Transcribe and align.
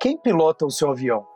Quem 0.00 0.16
pilota 0.16 0.64
o 0.64 0.70
seu 0.70 0.92
avião? 0.92 1.26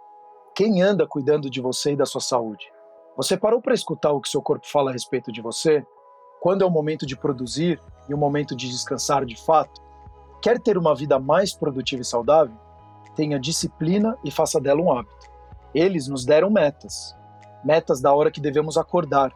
Quem 0.55 0.83
anda 0.83 1.05
cuidando 1.05 1.51
de 1.51 1.61
você 1.61 1.95
e 1.95 1.97
da 1.97 2.07
sua 2.07 2.21
saúde? 2.21 2.71
Você 3.17 3.37
parou 3.37 3.61
para 3.61 3.75
escutar 3.75 4.13
o 4.13 4.21
que 4.21 4.29
seu 4.29 4.41
corpo 4.41 4.69
fala 4.69 4.91
a 4.91 4.93
respeito 4.93 5.33
de 5.33 5.43
você? 5.43 5.85
Quando 6.41 6.63
é 6.63 6.65
o 6.65 6.71
momento 6.71 7.05
de 7.05 7.17
produzir 7.17 7.81
e 8.09 8.15
o 8.15 8.17
momento 8.17 8.55
de 8.55 8.71
descansar 8.71 9.25
de 9.25 9.35
fato? 9.35 9.83
Quer 10.41 10.61
ter 10.61 10.79
uma 10.79 10.95
vida 10.95 11.19
mais 11.19 11.53
produtiva 11.53 12.03
e 12.03 12.05
saudável? 12.05 12.55
Tenha 13.17 13.37
disciplina 13.37 14.17
e 14.25 14.31
faça 14.31 14.61
dela 14.61 14.81
um 14.81 14.97
hábito. 14.97 15.29
Eles 15.75 16.07
nos 16.07 16.25
deram 16.25 16.49
metas. 16.49 17.17
Metas 17.65 18.01
da 18.01 18.15
hora 18.15 18.31
que 18.31 18.41
devemos 18.41 18.79
acordar. 18.79 19.33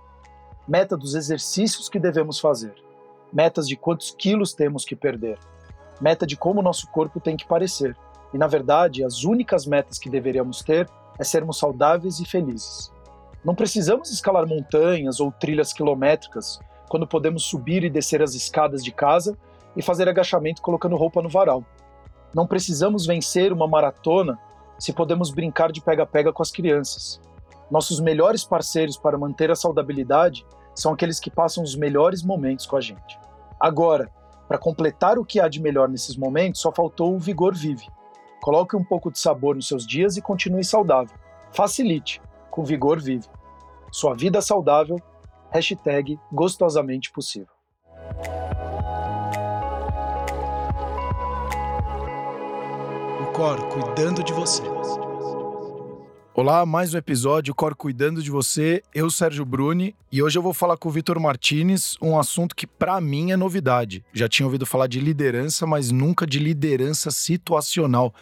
Meta 0.69 0.97
dos 0.97 1.17
exercícios 1.17 1.89
que 1.89 1.99
devemos 1.99 2.39
fazer. 2.39 2.77
Metas 3.33 3.67
de 3.67 3.77
quantos 3.77 4.13
quilos 4.13 4.55
temos 4.55 4.85
que 4.85 4.95
perder. 4.95 5.37
Meta 6.01 6.25
de 6.25 6.37
como 6.37 6.63
nosso 6.63 6.89
corpo 6.93 7.19
tem 7.19 7.37
que 7.37 7.45
parecer 7.45 7.97
e, 8.33 8.39
na 8.39 8.47
verdade, 8.47 9.05
as 9.05 9.25
únicas 9.25 9.67
metas 9.67 9.99
que 9.99 10.11
deveríamos 10.11 10.63
ter 10.63 10.89
é 11.19 11.25
sermos 11.25 11.59
saudáveis 11.59 12.21
e 12.21 12.25
felizes. 12.25 12.93
Não 13.45 13.55
precisamos 13.55 14.11
escalar 14.11 14.47
montanhas 14.47 15.21
ou 15.21 15.31
trilhas 15.31 15.73
quilométricas 15.73 16.59
quando 16.89 17.07
podemos 17.07 17.45
subir 17.45 17.85
e 17.85 17.91
descer 17.91 18.23
as 18.23 18.35
escadas 18.35 18.83
de 18.83 18.93
casa 18.93 19.37
e 19.77 19.83
fazer 19.83 20.09
agachamento 20.09 20.63
colocando 20.63 20.97
roupa 20.97 21.23
no 21.23 21.29
varal. 21.29 21.65
Não 22.35 22.47
precisamos 22.47 23.07
vencer 23.07 23.53
uma 23.53 23.69
maratona 23.69 24.39
se 24.79 24.93
podemos 24.93 25.31
brincar 25.31 25.73
de 25.73 25.81
pega-pega 25.81 26.33
com 26.33 26.43
as 26.43 26.51
crianças. 26.51 27.21
Nossos 27.71 28.01
melhores 28.01 28.45
parceiros 28.45 28.97
para 28.97 29.19
manter 29.19 29.51
a 29.51 29.57
saudabilidade 29.57 30.47
são 30.75 30.93
aqueles 30.93 31.19
que 31.19 31.31
passam 31.31 31.65
os 31.65 31.75
melhores 31.75 32.23
momentos 32.23 32.67
com 32.67 32.77
a 32.77 32.81
gente. 32.81 33.19
Agora, 33.59 34.11
para 34.47 34.59
completar 34.59 35.19
o 35.19 35.25
que 35.25 35.41
há 35.41 35.49
de 35.49 35.61
melhor 35.61 35.89
nesses 35.89 36.17
momentos, 36.17 36.61
só 36.61 36.71
faltou 36.71 37.15
o 37.15 37.19
Vigor 37.19 37.55
Vive. 37.55 37.87
Coloque 38.41 38.77
um 38.77 38.85
pouco 38.85 39.11
de 39.11 39.19
sabor 39.19 39.57
nos 39.57 39.69
seus 39.69 39.87
dias 39.87 40.17
e 40.17 40.23
continue 40.23 40.65
saudável. 40.65 41.17
Facilite, 41.53 42.21
com 42.51 42.65
Vigor 42.65 43.01
Vive. 43.01 43.27
Sua 43.91 44.15
vida 44.15 44.41
saudável, 44.41 45.01
hashtag 45.51 46.19
gostosamente 46.33 47.11
possível. 47.11 47.55
O 53.21 53.33
Cor 53.33 53.57
cuidando 53.69 54.23
de 54.23 54.33
você. 54.33 54.63
Olá, 56.39 56.67
mais 56.67 56.93
um 56.93 56.99
episódio 56.99 57.55
Cor 57.55 57.75
Cuidando 57.75 58.23
de 58.23 58.31
Você. 58.31 58.83
Eu, 58.95 59.11
Sérgio 59.11 59.43
Bruni, 59.43 59.97
e 60.13 60.23
hoje 60.23 60.37
eu 60.37 60.43
vou 60.43 60.53
falar 60.53 60.77
com 60.77 60.87
o 60.87 60.93
Vitor 60.93 61.19
Martinez 61.19 61.97
um 61.99 62.19
assunto 62.19 62.55
que 62.55 62.67
para 62.67 63.01
mim 63.01 63.33
é 63.33 63.39
novidade. 63.39 64.05
Já 64.13 64.29
tinha 64.29 64.45
ouvido 64.45 64.67
falar 64.67 64.87
de 64.87 65.01
liderança, 65.01 65.67
mas 65.67 65.91
nunca 65.91 66.27
de 66.27 66.39
liderança 66.39 67.11
situacional. 67.11 68.15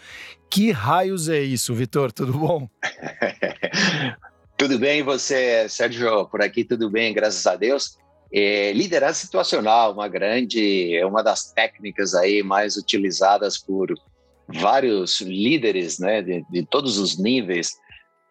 Que 0.48 0.71
raios 0.71 1.29
é 1.29 1.41
isso, 1.41 1.75
Vitor? 1.75 2.12
Tudo 2.12 2.34
bom? 2.34 2.69
tudo 4.56 4.78
bem, 4.78 5.03
você, 5.03 5.69
Sérgio? 5.69 6.25
Por 6.27 6.41
aqui 6.41 6.62
tudo 6.62 6.89
bem, 6.89 7.12
graças 7.12 7.45
a 7.49 7.56
Deus. 7.56 7.99
É, 8.33 8.73
liderança 8.75 9.27
situacional, 9.27 9.93
uma 9.93 10.06
grande, 10.06 10.95
é 10.95 11.05
uma 11.05 11.21
das 11.21 11.51
técnicas 11.51 12.15
aí 12.15 12.45
mais 12.45 12.77
utilizadas 12.77 13.59
por 13.59 13.93
vários 14.47 15.21
líderes, 15.21 15.99
né, 15.99 16.23
de, 16.23 16.45
de 16.49 16.65
todos 16.65 16.97
os 16.99 17.19
níveis 17.19 17.83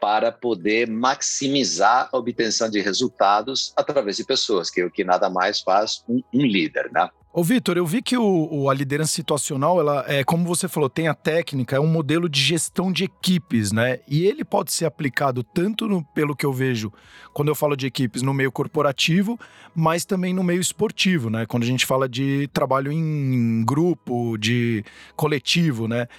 para 0.04 0.34
poder 0.34 0.86
maximizar 0.86 2.10
a 2.12 2.18
obtenção 2.18 2.70
de 2.70 2.82
resultados 2.82 3.72
através 3.74 4.18
de 4.18 4.26
pessoas, 4.26 4.70
que 4.70 4.82
é 4.82 4.86
o 4.86 4.92
que 4.92 5.02
nada 5.02 5.30
mais 5.30 5.62
faz 5.62 6.04
um, 6.10 6.22
um 6.34 6.46
líder, 6.46 6.92
né? 6.92 7.08
Ô, 7.32 7.42
Vitor, 7.42 7.78
eu 7.78 7.86
vi 7.86 8.02
que 8.02 8.18
o, 8.18 8.50
o, 8.52 8.70
a 8.70 8.74
liderança 8.74 9.14
situacional, 9.14 9.80
ela 9.80 10.04
é, 10.06 10.22
como 10.22 10.46
você 10.46 10.68
falou, 10.68 10.90
tem 10.90 11.08
a 11.08 11.14
técnica, 11.14 11.78
é 11.78 11.80
um 11.80 11.88
modelo 11.88 12.28
de 12.28 12.38
gestão 12.38 12.92
de 12.92 13.06
equipes, 13.06 13.72
né? 13.72 14.02
E 14.06 14.26
ele 14.26 14.44
pode 14.44 14.74
ser 14.74 14.86
aplicado 14.86 15.42
tanto 15.42 15.88
no, 15.88 16.04
pelo 16.04 16.36
que 16.36 16.46
eu 16.46 16.52
vejo 16.52 16.92
quando 17.34 17.48
eu 17.48 17.56
falo 17.56 17.78
de 17.78 17.88
equipes 17.88 18.22
no 18.22 18.34
meio 18.34 18.52
corporativo, 18.52 19.40
mas 19.74 20.04
também 20.04 20.34
no 20.34 20.44
meio 20.44 20.60
esportivo, 20.60 21.30
né? 21.30 21.46
Quando 21.46 21.64
a 21.64 21.66
gente 21.66 21.86
fala 21.86 22.10
de 22.10 22.50
trabalho 22.52 22.92
em, 22.92 23.00
em 23.00 23.66
grupo, 23.66 24.38
de 24.38 24.84
coletivo, 25.16 25.88
né? 25.88 26.10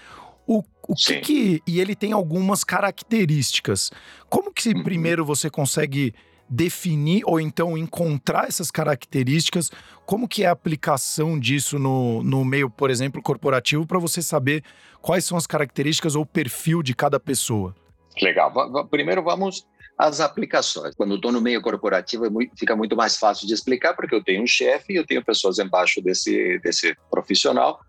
O, 0.47 0.63
o 0.87 0.95
que, 0.95 1.21
que, 1.21 1.63
E 1.67 1.81
ele 1.81 1.95
tem 1.95 2.13
algumas 2.13 2.63
características. 2.63 3.91
Como 4.29 4.53
que 4.53 4.71
uhum. 4.71 4.83
primeiro 4.83 5.25
você 5.25 5.49
consegue 5.49 6.15
definir 6.49 7.23
ou 7.25 7.41
então 7.41 7.77
encontrar 7.77 8.47
essas 8.47 8.71
características? 8.71 9.71
Como 10.05 10.29
que 10.29 10.45
é 10.45 10.47
a 10.47 10.53
aplicação 10.53 11.39
disso 11.39 11.79
no, 11.79 12.23
no 12.23 12.45
meio, 12.45 12.69
por 12.69 12.91
exemplo, 12.91 13.23
corporativo, 13.23 13.87
para 13.87 13.99
você 13.99 14.21
saber 14.21 14.63
quais 15.01 15.25
são 15.25 15.37
as 15.37 15.47
características 15.47 16.15
ou 16.15 16.27
perfil 16.27 16.83
de 16.83 16.95
cada 16.95 17.19
pessoa? 17.19 17.75
Legal. 18.21 18.53
Primeiro 18.89 19.23
vamos 19.23 19.67
às 19.99 20.21
aplicações. 20.21 20.95
Quando 20.95 21.15
estou 21.15 21.33
no 21.33 21.41
meio 21.41 21.63
corporativo, 21.63 22.27
é 22.27 22.31
fica 22.57 22.77
muito 22.77 22.95
mais 22.95 23.17
fácil 23.17 23.47
de 23.47 23.55
explicar, 23.55 23.95
porque 23.95 24.15
eu 24.15 24.23
tenho 24.23 24.43
um 24.43 24.47
chefe 24.47 24.93
e 24.93 24.97
eu 24.97 25.07
tenho 25.07 25.25
pessoas 25.25 25.59
embaixo 25.59 26.03
desse, 26.03 26.59
desse 26.59 26.97
profissional 27.11 27.81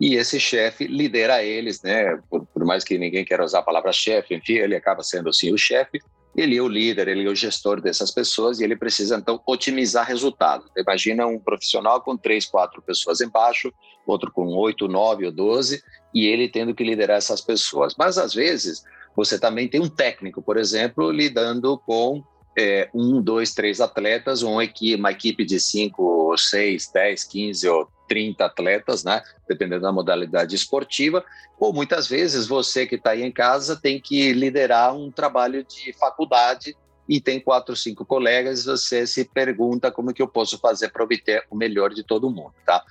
e 0.00 0.16
esse 0.16 0.40
chefe 0.40 0.86
lidera 0.86 1.42
eles, 1.42 1.80
né? 1.82 2.18
Por, 2.28 2.44
por, 2.46 2.64
mais 2.64 2.82
que 2.82 2.98
ninguém 2.98 3.24
queira 3.24 3.44
usar 3.44 3.60
a 3.60 3.62
palavra 3.62 3.92
chefe, 3.92 4.34
enfim, 4.34 4.54
ele 4.54 4.74
acaba 4.74 5.02
sendo 5.02 5.28
assim 5.28 5.52
o 5.52 5.58
chefe. 5.58 6.00
Ele 6.36 6.56
é 6.56 6.60
o 6.60 6.66
líder, 6.66 7.06
ele 7.06 7.24
é 7.24 7.30
o 7.30 7.34
gestor 7.34 7.80
dessas 7.80 8.10
pessoas 8.10 8.58
e 8.58 8.64
ele 8.64 8.74
precisa 8.74 9.16
então 9.16 9.40
otimizar 9.46 10.04
resultados. 10.04 10.68
Imagina 10.76 11.26
um 11.26 11.38
profissional 11.38 12.00
com 12.00 12.16
três, 12.16 12.44
quatro 12.44 12.82
pessoas 12.82 13.20
embaixo, 13.20 13.72
outro 14.04 14.32
com 14.32 14.46
oito, 14.48 14.88
nove 14.88 15.26
ou 15.26 15.32
doze, 15.32 15.80
e 16.12 16.26
ele 16.26 16.48
tendo 16.48 16.74
que 16.74 16.82
liderar 16.82 17.18
essas 17.18 17.40
pessoas. 17.40 17.94
Mas 17.96 18.18
às 18.18 18.34
vezes 18.34 18.82
você 19.16 19.38
também 19.38 19.68
tem 19.68 19.80
um 19.80 19.88
técnico, 19.88 20.42
por 20.42 20.56
exemplo, 20.56 21.12
lidando 21.12 21.78
com 21.78 22.24
é, 22.56 22.88
um, 22.94 23.20
dois, 23.20 23.52
três 23.52 23.80
atletas, 23.80 24.42
uma 24.42 24.64
equipe, 24.64 24.94
uma 24.94 25.10
equipe 25.10 25.44
de 25.44 25.58
cinco, 25.58 26.36
seis, 26.36 26.90
dez, 26.92 27.24
quinze 27.24 27.68
ou 27.68 27.88
30 28.08 28.44
atletas, 28.44 29.04
né? 29.04 29.22
Dependendo 29.48 29.82
da 29.82 29.92
modalidade 29.92 30.54
esportiva, 30.54 31.24
ou 31.58 31.72
muitas 31.72 32.06
vezes 32.06 32.46
você 32.46 32.86
que 32.86 32.96
está 32.96 33.10
aí 33.10 33.22
em 33.22 33.32
casa 33.32 33.76
tem 33.76 34.00
que 34.00 34.32
liderar 34.32 34.94
um 34.94 35.10
trabalho 35.10 35.64
de 35.64 35.92
faculdade 35.94 36.76
e 37.08 37.20
tem 37.20 37.38
quatro, 37.38 37.76
cinco 37.76 38.04
colegas, 38.04 38.60
e 38.60 38.64
você 38.64 39.06
se 39.06 39.24
pergunta 39.24 39.90
como 39.90 40.12
que 40.12 40.22
eu 40.22 40.28
posso 40.28 40.58
fazer 40.58 40.88
para 40.90 41.04
obter 41.04 41.44
o 41.50 41.56
melhor 41.56 41.92
de 41.92 42.02
todo 42.02 42.30
mundo, 42.30 42.54
tá? 42.64 42.82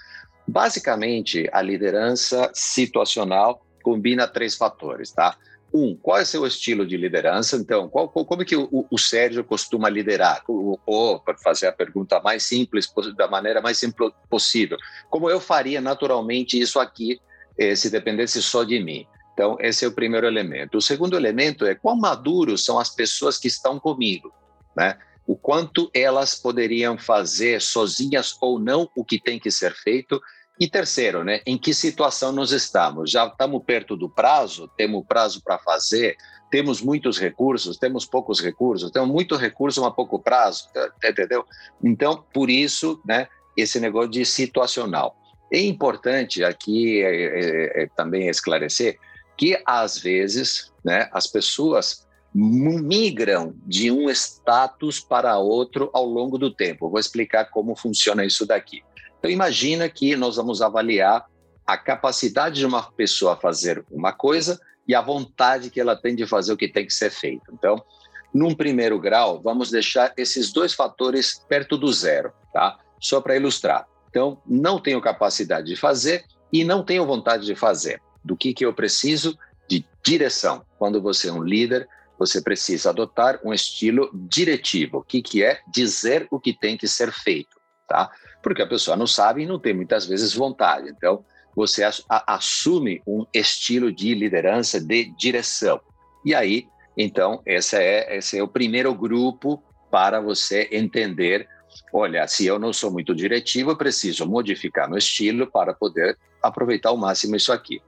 Basicamente, 0.47 1.50
a 1.52 1.62
liderança 1.62 2.52
situacional 2.53 3.66
combina 3.81 4.28
três 4.28 4.56
fatores, 4.56 5.12
tá? 5.12 5.35
Um, 5.73 5.95
qual 5.95 6.19
é 6.19 6.22
o 6.22 6.25
seu 6.25 6.45
estilo 6.45 6.85
de 6.85 6.95
liderança? 6.95 7.57
Então, 7.57 7.89
qual, 7.89 8.07
como 8.07 8.44
é 8.44 8.45
que 8.45 8.56
o, 8.56 8.85
o 8.91 8.97
Sérgio 9.00 9.44
costuma 9.44 9.89
liderar? 9.89 10.44
Ou, 10.47 11.19
para 11.19 11.35
fazer 11.38 11.66
a 11.66 11.72
pergunta 11.72 12.19
mais 12.19 12.44
simples, 12.44 12.88
da 13.17 13.28
maneira 13.28 13.59
mais 13.59 13.79
simples 13.79 14.11
possível, 14.29 14.78
como 15.09 15.29
eu 15.29 15.39
faria 15.39 15.81
naturalmente 15.81 16.59
isso 16.59 16.79
aqui, 16.79 17.19
eh, 17.57 17.75
se 17.75 17.89
dependesse 17.89 18.39
só 18.41 18.63
de 18.63 18.79
mim? 18.79 19.07
Então, 19.34 19.57
esse 19.59 19.84
é 19.84 19.88
o 19.88 19.91
primeiro 19.91 20.28
elemento. 20.28 20.78
O 20.78 20.81
segundo 20.81 21.17
elemento 21.17 21.66
é 21.66 21.73
quão 21.73 21.95
maduros 21.95 22.63
são 22.63 22.78
as 22.78 22.90
pessoas 22.94 23.40
que 23.40 23.47
estão 23.47 23.79
comigo, 23.79 24.31
né? 24.75 25.00
O 25.25 25.35
quanto 25.35 25.90
elas 25.94 26.35
poderiam 26.35 26.97
fazer 27.00 27.61
sozinhas 27.61 28.38
ou 28.40 28.59
não 28.59 28.88
o 28.95 29.03
que 29.03 29.19
tem 29.19 29.40
que 29.40 29.50
ser 29.50 29.73
feito 29.73 30.22
e 30.59 30.68
terceiro, 30.68 31.24
né, 31.24 31.41
em 31.46 31.58
que 31.58 31.74
situação 31.74 32.31
nós 32.31 32.52
estamos? 32.52 33.09
Já 33.09 33.25
estamos 33.25 33.64
perto 33.64 33.97
do 33.97 34.08
prazo? 34.09 34.69
Temos 34.78 35.06
prazo 35.08 35.41
para 35.44 35.58
fazer? 35.58 36.16
Temos 36.52 36.81
muitos 36.81 37.18
recursos? 37.18 37.78
Temos 37.78 38.06
poucos 38.06 38.40
recursos? 38.40 38.91
Temos 38.91 39.09
muito 39.09 39.36
recurso, 39.36 39.81
mas 39.81 39.96
pouco 39.96 40.19
prazo? 40.19 40.69
Tá, 40.72 40.91
entendeu? 41.03 41.44
Então, 41.84 42.24
por 42.31 42.50
isso, 42.50 43.02
né, 43.03 43.28
esse 43.58 43.80
negócio 43.80 44.12
de 44.12 44.24
situacional. 44.25 45.18
É 45.52 45.59
importante 45.59 46.44
aqui 46.44 47.02
é, 47.02 47.09
é, 47.09 47.84
é, 47.84 47.88
também 47.96 48.28
esclarecer 48.28 49.00
que, 49.35 49.59
às 49.66 49.97
vezes, 49.97 50.72
né, 50.85 51.09
as 51.11 51.26
pessoas 51.26 52.08
migram 52.35 53.53
de 53.66 53.91
um 53.91 54.09
status 54.09 54.99
para 54.99 55.38
outro 55.38 55.90
ao 55.94 56.06
longo 56.06 56.38
do 56.38 56.52
tempo. 56.52 56.90
Vou 56.90 56.99
explicar 56.99 57.46
como 57.46 57.76
funciona 57.76 58.26
isso 58.26 58.46
daqui. 58.46 58.84
Então, 59.23 59.31
imagina 59.31 59.87
que 59.87 60.17
nós 60.17 60.35
vamos 60.35 60.61
avaliar 60.61 61.25
a 61.66 61.78
capacidade 61.78 62.58
de 62.58 62.66
uma 62.66 62.84
pessoa 62.91 63.37
fazer 63.37 63.85
uma 63.90 64.11
coisa 64.11 64.59
e 64.85 64.93
a 64.93 64.99
vontade 64.99 65.70
que 65.70 65.79
ela 65.79 65.96
tem 65.96 66.14
de 66.14 66.28
fazer 66.28 66.52
o 66.52 66.58
que 66.58 66.67
tem 66.67 66.85
que 66.85 66.93
ser 66.93 67.09
feito. 67.09 67.49
Então, 67.53 67.81
num 68.34 68.53
primeiro 68.53 68.99
grau, 68.99 69.41
vamos 69.41 69.72
deixar 69.72 70.11
esses 70.17 70.52
dois 70.52 70.73
fatores 70.73 71.41
perto 71.47 71.78
do 71.78 71.90
zero, 71.93 72.34
tá? 72.52 72.78
Só 72.99 73.22
para 73.22 73.37
ilustrar. 73.37 73.87
Então, 74.09 74.41
não 74.46 74.78
tenho 74.78 74.99
capacidade 74.99 75.67
de 75.67 75.78
fazer 75.78 76.25
e 76.52 76.66
não 76.66 76.84
tenho 76.84 77.05
vontade 77.05 77.46
de 77.46 77.55
fazer. 77.55 78.02
Do 78.22 78.35
que, 78.35 78.53
que 78.53 78.66
eu 78.66 78.73
preciso? 78.73 79.40
De 79.70 79.85
direção. 80.03 80.66
Quando 80.78 81.02
você 81.02 81.29
é 81.29 81.31
um 81.31 81.41
líder, 81.41 81.87
você 82.20 82.41
precisa 82.41 82.90
adotar 82.90 83.40
um 83.41 83.53
estilo 83.53 84.11
diretivo. 84.14 85.02
Que, 85.02 85.22
que 85.22 85.41
é? 85.41 85.61
Dizer 85.72 86.28
o 86.29 86.41
que 86.41 86.52
tem 86.52 86.75
que 86.75 86.90
ser 86.90 87.09
feito, 87.14 87.58
tá? 87.87 88.11
Porque 88.43 88.61
a 88.61 88.67
pessoa 88.67 88.95
não 88.95 89.07
sabe 89.07 89.41
e 89.41 89.47
não 89.47 89.57
tem 89.57 89.73
muitas 89.73 90.05
vezes 90.05 90.34
vontade. 90.34 90.90
Então, 90.90 91.25
você 91.55 91.84
assume 92.09 93.01
um 93.07 93.25
estilo 93.34 93.91
de 93.91 94.13
liderança, 94.13 94.79
de 94.79 95.05
direção. 95.17 95.79
E 96.25 96.35
aí, 96.35 96.67
então, 96.97 97.41
esse 97.45 97.78
é, 97.78 98.17
esse 98.17 98.37
é 98.37 98.43
o 98.43 98.47
primeiro 98.47 98.93
grupo 98.93 99.63
para 99.90 100.19
você 100.19 100.67
entender 100.72 101.47
olha, 101.91 102.28
se 102.28 102.45
eu 102.45 102.59
não 102.59 102.73
sou 102.73 102.91
muito 102.91 103.16
diretivo, 103.16 103.72
eu 103.72 103.78
preciso 103.78 104.25
modificar 104.25 104.89
meu 104.89 104.97
estilo 104.97 105.47
para 105.47 105.73
poder 105.73 106.17
aproveitar 106.41 106.89
ao 106.89 106.97
máximo 106.97 107.35
isso 107.35 107.51
aqui. 107.51 107.81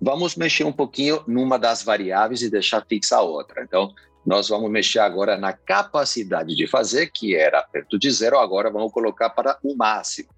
Vamos 0.00 0.36
mexer 0.36 0.64
um 0.64 0.72
pouquinho 0.72 1.22
numa 1.26 1.58
das 1.58 1.82
variáveis 1.82 2.42
e 2.42 2.50
deixar 2.50 2.84
fixa 2.86 3.16
a 3.16 3.22
outra. 3.22 3.62
Então, 3.62 3.94
nós 4.24 4.48
vamos 4.48 4.70
mexer 4.70 5.00
agora 5.00 5.36
na 5.36 5.52
capacidade 5.52 6.54
de 6.56 6.66
fazer, 6.66 7.10
que 7.10 7.34
era 7.34 7.62
perto 7.62 7.98
de 7.98 8.10
zero, 8.10 8.38
agora 8.38 8.70
vamos 8.70 8.92
colocar 8.92 9.30
para 9.30 9.58
o 9.62 9.76
máximo. 9.76 10.28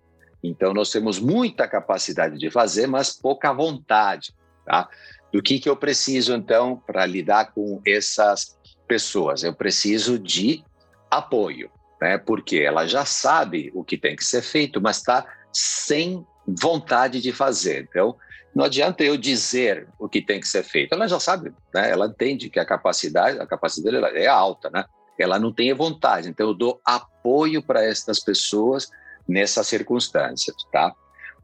Então, 0.43 0.75
nós 0.75 0.91
temos 0.91 1.19
muita 1.19 1.69
capacidade 1.69 2.39
de 2.39 2.51
fazer, 2.51 2.87
mas 2.87 3.13
pouca 3.13 3.53
vontade. 3.53 4.35
Tá? 4.65 4.89
Do 5.33 5.43
que, 5.43 5.59
que 5.59 5.69
eu 5.69 5.77
preciso, 5.77 6.35
então, 6.35 6.83
para 6.87 7.07
lidar 7.07 7.53
com 7.53 7.81
essas 7.87 8.59
pessoas? 8.89 9.43
Eu 9.43 9.55
preciso 9.55 10.19
de 10.19 10.65
apoio, 11.11 11.71
né? 12.01 12.19
porque 12.19 12.59
ela 12.59 12.87
já 12.87 13.05
sabe 13.05 13.71
o 13.75 13.85
que 13.85 13.97
tem 13.97 14.17
que 14.17 14.25
ser 14.25 14.43
feito, 14.43 14.81
mas 14.81 14.99
está 14.99 15.25
sem 15.53 16.27
vontade 16.47 17.21
de 17.21 17.33
fazer. 17.33 17.87
Então, 17.89 18.17
não 18.57 18.65
adianta 18.65 19.05
eu 19.05 19.19
dizer 19.19 19.87
o 19.99 20.09
que 20.09 20.23
tem 20.23 20.41
que 20.41 20.49
ser 20.49 20.63
feito. 20.63 20.95
Ela 20.95 21.07
já 21.07 21.21
sabe, 21.21 21.53
né? 21.75 21.91
Ela 21.91 22.07
entende 22.07 22.49
que 22.49 22.59
a 22.59 22.65
capacidade, 22.65 23.39
a 23.39 23.47
capacidade 23.47 23.95
dela 23.95 24.09
é 24.09 24.27
alta, 24.27 24.71
né? 24.71 24.87
Ela 25.19 25.39
não 25.39 25.53
tem 25.53 25.75
vontade. 25.75 26.31
Então 26.31 26.47
eu 26.47 26.55
dou 26.55 26.81
apoio 26.83 27.63
para 27.63 27.85
estas 27.85 28.19
pessoas 28.19 28.89
nessas 29.29 29.67
circunstâncias, 29.67 30.57
tá? 30.73 30.91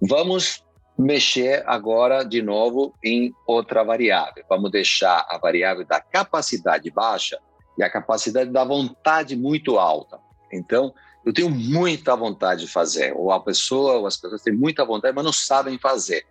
Vamos 0.01 0.65
mexer 0.99 1.63
agora 1.67 2.25
de 2.25 2.41
novo 2.41 2.95
em 3.05 3.35
outra 3.47 3.85
variável. 3.85 4.43
Vamos 4.49 4.71
deixar 4.71 5.27
a 5.29 5.37
variável 5.37 5.85
da 5.85 6.01
capacidade 6.01 6.91
baixa 6.91 7.39
e 7.77 7.83
a 7.83 7.91
capacidade 7.91 8.49
da 8.49 8.65
vontade 8.65 9.37
muito 9.37 9.79
alta. 9.79 10.19
Então, 10.51 10.95
eu 11.27 11.33
tenho 11.35 11.51
muita 11.51 12.17
vontade 12.17 12.63
de 12.63 12.73
fazer, 12.73 13.13
ou 13.15 13.31
a 13.31 13.39
pessoa, 13.39 13.99
ou 13.99 14.07
as 14.07 14.17
pessoas 14.17 14.41
têm 14.41 14.55
muita 14.55 14.83
vontade, 14.83 15.15
mas 15.15 15.25
não 15.27 15.33
sabem 15.33 15.79
fazer. 15.79 16.25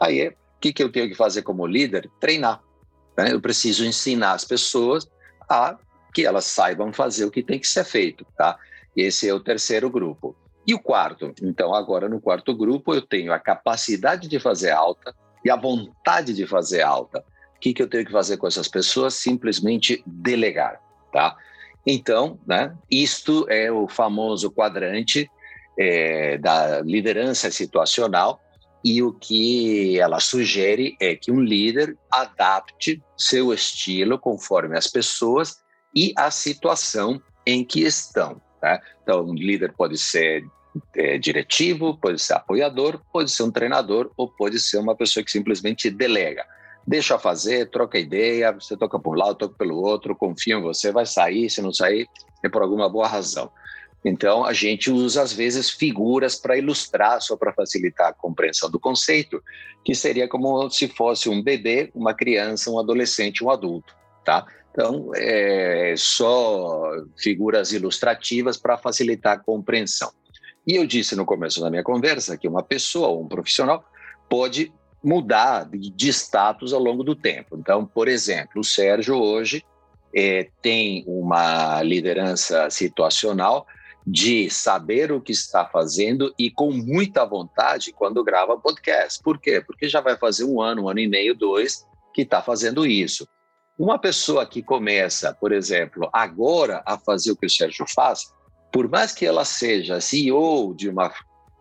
Aí, 0.00 0.28
o 0.28 0.34
que, 0.60 0.72
que 0.72 0.82
eu 0.82 0.90
tenho 0.90 1.08
que 1.08 1.14
fazer 1.14 1.42
como 1.42 1.66
líder? 1.66 2.10
Treinar. 2.20 2.62
Né? 3.16 3.32
Eu 3.32 3.40
preciso 3.40 3.84
ensinar 3.84 4.32
as 4.32 4.44
pessoas 4.44 5.08
a 5.48 5.78
que 6.12 6.24
elas 6.24 6.44
saibam 6.44 6.92
fazer 6.92 7.24
o 7.24 7.30
que 7.30 7.42
tem 7.42 7.58
que 7.58 7.68
ser 7.68 7.84
feito, 7.84 8.26
tá? 8.36 8.58
Esse 8.96 9.28
é 9.28 9.34
o 9.34 9.40
terceiro 9.40 9.90
grupo. 9.90 10.34
E 10.66 10.74
o 10.74 10.78
quarto? 10.78 11.32
Então, 11.42 11.74
agora 11.74 12.08
no 12.08 12.20
quarto 12.20 12.56
grupo, 12.56 12.94
eu 12.94 13.02
tenho 13.02 13.32
a 13.32 13.38
capacidade 13.38 14.26
de 14.26 14.40
fazer 14.40 14.70
alta 14.70 15.14
e 15.44 15.50
a 15.50 15.56
vontade 15.56 16.32
de 16.32 16.46
fazer 16.46 16.80
alta. 16.80 17.22
O 17.54 17.60
que, 17.60 17.74
que 17.74 17.82
eu 17.82 17.88
tenho 17.88 18.04
que 18.04 18.12
fazer 18.12 18.38
com 18.38 18.46
essas 18.46 18.66
pessoas? 18.66 19.14
Simplesmente 19.14 20.02
delegar, 20.06 20.80
tá? 21.12 21.36
Então, 21.86 22.40
né, 22.46 22.74
isto 22.90 23.46
é 23.48 23.70
o 23.70 23.86
famoso 23.86 24.50
quadrante 24.50 25.30
é, 25.78 26.36
da 26.38 26.80
liderança 26.80 27.50
situacional, 27.50 28.40
e 28.86 29.02
o 29.02 29.12
que 29.12 29.98
ela 29.98 30.20
sugere 30.20 30.96
é 31.00 31.16
que 31.16 31.32
um 31.32 31.40
líder 31.40 31.98
adapte 32.08 33.02
seu 33.18 33.52
estilo 33.52 34.16
conforme 34.16 34.78
as 34.78 34.86
pessoas 34.86 35.56
e 35.92 36.12
a 36.16 36.30
situação 36.30 37.20
em 37.44 37.64
que 37.64 37.80
estão. 37.80 38.40
Tá? 38.60 38.80
Então, 39.02 39.24
um 39.24 39.34
líder 39.34 39.72
pode 39.72 39.98
ser 39.98 40.46
é, 40.94 41.18
diretivo, 41.18 41.98
pode 41.98 42.20
ser 42.20 42.34
apoiador, 42.34 43.00
pode 43.12 43.32
ser 43.32 43.42
um 43.42 43.50
treinador 43.50 44.12
ou 44.16 44.28
pode 44.28 44.60
ser 44.60 44.78
uma 44.78 44.94
pessoa 44.94 45.24
que 45.24 45.32
simplesmente 45.32 45.90
delega. 45.90 46.46
Deixa 46.86 47.18
fazer, 47.18 47.68
troca 47.70 47.98
ideia, 47.98 48.52
você 48.52 48.76
toca 48.76 49.00
por 49.00 49.16
um 49.16 49.18
lado, 49.18 49.34
toca 49.34 49.56
pelo 49.58 49.78
outro, 49.78 50.14
confia 50.14 50.54
em 50.54 50.62
você, 50.62 50.92
vai 50.92 51.06
sair, 51.06 51.50
se 51.50 51.60
não 51.60 51.72
sair, 51.72 52.06
é 52.40 52.48
por 52.48 52.62
alguma 52.62 52.88
boa 52.88 53.08
razão. 53.08 53.50
Então, 54.08 54.44
a 54.44 54.52
gente 54.52 54.88
usa, 54.88 55.20
às 55.20 55.32
vezes, 55.32 55.68
figuras 55.68 56.36
para 56.36 56.56
ilustrar, 56.56 57.20
só 57.20 57.36
para 57.36 57.52
facilitar 57.52 58.10
a 58.10 58.12
compreensão 58.12 58.70
do 58.70 58.78
conceito, 58.78 59.42
que 59.84 59.96
seria 59.96 60.28
como 60.28 60.70
se 60.70 60.86
fosse 60.86 61.28
um 61.28 61.42
bebê, 61.42 61.90
uma 61.92 62.14
criança, 62.14 62.70
um 62.70 62.78
adolescente, 62.78 63.42
um 63.42 63.50
adulto, 63.50 63.96
tá? 64.24 64.46
Então, 64.70 65.10
é 65.16 65.92
só 65.96 66.88
figuras 67.18 67.72
ilustrativas 67.72 68.56
para 68.56 68.78
facilitar 68.78 69.38
a 69.38 69.40
compreensão. 69.40 70.12
E 70.64 70.76
eu 70.76 70.86
disse 70.86 71.16
no 71.16 71.26
começo 71.26 71.60
da 71.60 71.68
minha 71.68 71.82
conversa 71.82 72.38
que 72.38 72.46
uma 72.46 72.62
pessoa 72.62 73.08
ou 73.08 73.24
um 73.24 73.28
profissional 73.28 73.84
pode 74.30 74.72
mudar 75.02 75.68
de 75.68 76.08
status 76.10 76.72
ao 76.72 76.80
longo 76.80 77.02
do 77.02 77.16
tempo. 77.16 77.56
Então, 77.58 77.84
por 77.84 78.06
exemplo, 78.06 78.60
o 78.60 78.64
Sérgio 78.64 79.16
hoje 79.16 79.64
é, 80.14 80.48
tem 80.62 81.02
uma 81.08 81.82
liderança 81.82 82.70
situacional 82.70 83.66
de 84.06 84.48
saber 84.48 85.10
o 85.10 85.20
que 85.20 85.32
está 85.32 85.66
fazendo 85.66 86.32
e 86.38 86.48
com 86.48 86.70
muita 86.70 87.24
vontade 87.24 87.92
quando 87.92 88.22
grava 88.22 88.56
podcast. 88.56 89.20
Por 89.20 89.40
quê? 89.40 89.60
Porque 89.60 89.88
já 89.88 90.00
vai 90.00 90.16
fazer 90.16 90.44
um 90.44 90.60
ano, 90.60 90.84
um 90.84 90.88
ano 90.88 91.00
e 91.00 91.08
meio, 91.08 91.34
dois, 91.34 91.84
que 92.14 92.22
está 92.22 92.40
fazendo 92.40 92.86
isso. 92.86 93.26
Uma 93.76 93.98
pessoa 93.98 94.46
que 94.46 94.62
começa, 94.62 95.34
por 95.34 95.52
exemplo, 95.52 96.08
agora 96.12 96.82
a 96.86 96.96
fazer 96.96 97.32
o 97.32 97.36
que 97.36 97.46
o 97.46 97.50
Sérgio 97.50 97.84
faz, 97.92 98.32
por 98.72 98.88
mais 98.88 99.12
que 99.12 99.26
ela 99.26 99.44
seja 99.44 100.00
CEO 100.00 100.72
de 100.74 100.88
uma 100.88 101.12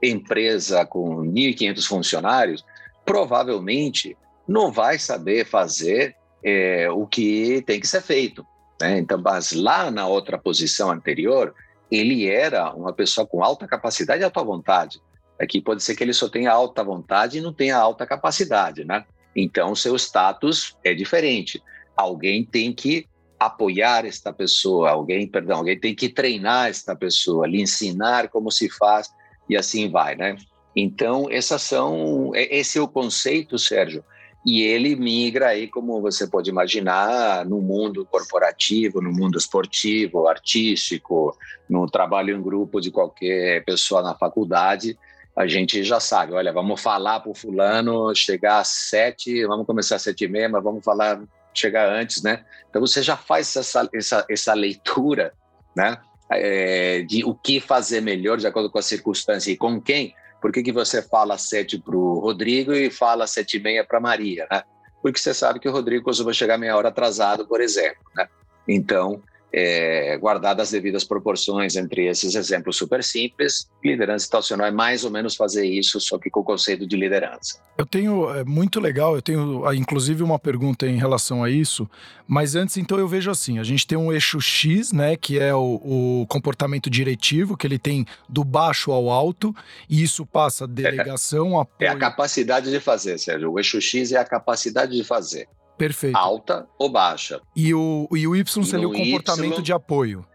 empresa 0.01 0.85
com 0.85 1.23
1.500 1.23 1.87
funcionários, 1.87 2.65
provavelmente 3.03 4.15
não 4.47 4.71
vai 4.71 4.99
saber 4.99 5.45
fazer 5.45 6.15
é, 6.43 6.89
o 6.91 7.07
que 7.07 7.63
tem 7.65 7.79
que 7.79 7.87
ser 7.87 8.01
feito. 8.01 8.45
Né? 8.79 8.99
Então, 8.99 9.19
mas 9.19 9.51
lá 9.51 9.89
na 9.89 10.07
outra 10.07 10.37
posição 10.37 10.91
anterior, 10.91 11.53
ele 11.91 12.27
era 12.27 12.73
uma 12.73 12.93
pessoa 12.93 13.25
com 13.25 13.43
alta 13.43 13.67
capacidade 13.67 14.21
e 14.21 14.25
alta 14.25 14.43
vontade. 14.43 15.01
Aqui 15.39 15.61
pode 15.61 15.83
ser 15.83 15.95
que 15.95 16.03
ele 16.03 16.13
só 16.13 16.29
tenha 16.29 16.51
alta 16.51 16.83
vontade 16.83 17.37
e 17.37 17.41
não 17.41 17.53
tenha 17.53 17.77
alta 17.77 18.05
capacidade, 18.05 18.85
né? 18.85 19.05
Então, 19.35 19.75
seu 19.75 19.95
status 19.95 20.77
é 20.83 20.93
diferente. 20.93 21.61
Alguém 21.95 22.43
tem 22.45 22.73
que 22.73 23.07
apoiar 23.37 24.05
esta 24.05 24.31
pessoa, 24.31 24.91
alguém, 24.91 25.27
perdão, 25.27 25.57
alguém 25.57 25.77
tem 25.77 25.93
que 25.93 26.07
treinar 26.07 26.69
esta 26.69 26.95
pessoa, 26.95 27.47
lhe 27.47 27.61
ensinar 27.61 28.29
como 28.29 28.49
se 28.49 28.69
faz 28.69 29.13
e 29.49 29.57
assim 29.57 29.89
vai, 29.89 30.15
né? 30.15 30.37
Então, 30.75 31.27
essas 31.29 31.61
são, 31.61 32.31
é, 32.33 32.55
esse 32.55 32.77
é 32.77 32.81
o 32.81 32.87
conceito, 32.87 33.59
Sérgio, 33.59 34.03
e 34.45 34.61
ele 34.61 34.95
migra 34.95 35.47
aí, 35.47 35.67
como 35.67 35.99
você 35.99 36.27
pode 36.27 36.51
imaginar, 36.51 37.43
no 37.45 37.59
mundo 37.61 38.05
corporativo, 38.05 39.01
no 39.01 39.11
mundo 39.11 39.39
esportivo, 39.39 40.27
artístico, 40.27 41.35
no 41.67 41.89
trabalho 41.89 42.35
em 42.35 42.41
grupo 42.41 42.79
de 42.79 42.91
qualquer 42.91 43.65
pessoa 43.65 44.03
na 44.03 44.13
faculdade. 44.13 44.95
A 45.35 45.47
gente 45.47 45.83
já 45.83 45.99
sabe, 45.99 46.33
olha, 46.33 46.53
vamos 46.53 46.79
falar 46.79 47.21
para 47.21 47.31
o 47.31 47.35
fulano 47.35 48.13
chegar 48.13 48.59
às 48.59 48.67
sete, 48.67 49.43
vamos 49.47 49.65
começar 49.65 49.95
às 49.95 50.03
sete 50.03 50.25
e 50.25 50.27
meia, 50.27 50.47
mas 50.47 50.63
vamos 50.63 50.85
falar 50.85 51.23
chegar 51.51 51.89
antes, 51.89 52.21
né? 52.21 52.45
Então 52.69 52.79
você 52.79 53.01
já 53.01 53.17
faz 53.17 53.55
essa, 53.55 53.89
essa, 53.93 54.25
essa 54.29 54.53
leitura, 54.53 55.33
né? 55.75 55.97
É, 56.29 57.01
de 57.03 57.23
o 57.23 57.33
que 57.33 57.59
fazer 57.59 58.01
melhor 58.01 58.37
de 58.37 58.47
acordo 58.47 58.69
com 58.69 58.79
a 58.79 58.83
circunstância 58.83 59.51
e 59.51 59.57
com 59.57 59.81
quem, 59.81 60.13
por 60.45 60.51
que, 60.51 60.61
que 60.61 60.71
você 60.71 61.01
fala 61.01 61.39
sete 61.39 61.79
para 61.79 61.97
o 61.97 62.19
Rodrigo 62.19 62.71
e 62.71 62.91
fala 62.91 63.25
sete 63.25 63.57
e 63.57 63.59
meia 63.59 63.83
para 63.83 63.99
Maria, 63.99 64.45
né? 64.51 64.61
Porque 65.01 65.17
você 65.17 65.33
sabe 65.33 65.59
que 65.59 65.67
o 65.67 65.71
Rodrigo 65.71 66.03
costuma 66.03 66.33
chegar 66.33 66.55
meia 66.55 66.77
hora 66.77 66.89
atrasado, 66.89 67.47
por 67.47 67.59
exemplo, 67.59 68.03
né? 68.15 68.27
Então, 68.67 69.23
é, 69.57 70.17
guardadas 70.17 70.67
as 70.67 70.71
devidas 70.71 71.05
proporções 71.05 71.77
entre 71.77 72.07
esses 72.07 72.35
exemplos 72.35 72.75
super 72.75 73.01
simples, 73.01 73.69
liderança 73.81 74.25
situacional 74.25 74.67
é 74.67 74.71
mais 74.71 75.05
ou 75.05 75.11
menos 75.11 75.33
fazer 75.33 75.65
isso, 75.65 75.97
só 76.01 76.17
que 76.17 76.29
com 76.29 76.41
o 76.41 76.43
conceito 76.43 76.85
de 76.85 76.97
liderança. 76.97 77.61
Eu 77.77 77.85
tenho, 77.85 78.29
é 78.35 78.43
muito 78.43 78.81
legal, 78.81 79.15
eu 79.15 79.21
tenho 79.21 79.65
ah, 79.65 79.73
inclusive 79.73 80.21
uma 80.23 80.37
pergunta 80.37 80.85
em 80.85 80.97
relação 80.97 81.41
a 81.41 81.49
isso, 81.49 81.89
mas 82.27 82.53
antes 82.53 82.75
então 82.75 82.99
eu 82.99 83.07
vejo 83.07 83.31
assim, 83.31 83.57
a 83.57 83.63
gente 83.63 83.87
tem 83.87 83.97
um 83.97 84.11
eixo 84.11 84.41
X, 84.41 84.91
né, 84.91 85.15
que 85.15 85.39
é 85.39 85.55
o, 85.55 86.21
o 86.21 86.25
comportamento 86.27 86.89
diretivo, 86.89 87.55
que 87.55 87.65
ele 87.65 87.79
tem 87.79 88.05
do 88.27 88.43
baixo 88.43 88.91
ao 88.91 89.09
alto, 89.09 89.55
e 89.89 90.03
isso 90.03 90.25
passa 90.25 90.67
delegação, 90.67 91.57
é, 91.57 91.61
apoio... 91.61 91.87
É 91.87 91.87
a 91.87 91.95
capacidade 91.95 92.69
de 92.69 92.79
fazer, 92.81 93.17
Sérgio, 93.17 93.53
o 93.53 93.57
eixo 93.57 93.79
X 93.79 94.11
é 94.11 94.17
a 94.17 94.25
capacidade 94.25 94.97
de 94.97 95.03
fazer. 95.05 95.47
Perfeito. 95.77 96.17
Alta 96.17 96.67
ou 96.77 96.89
baixa. 96.89 97.41
E 97.55 97.73
o, 97.73 98.07
e 98.11 98.27
o 98.27 98.35
Y 98.35 98.63
seria 98.63 98.87
o 98.87 98.93
comportamento 98.93 99.59
y, 99.59 99.63
de 99.63 99.73
apoio. 99.73 100.25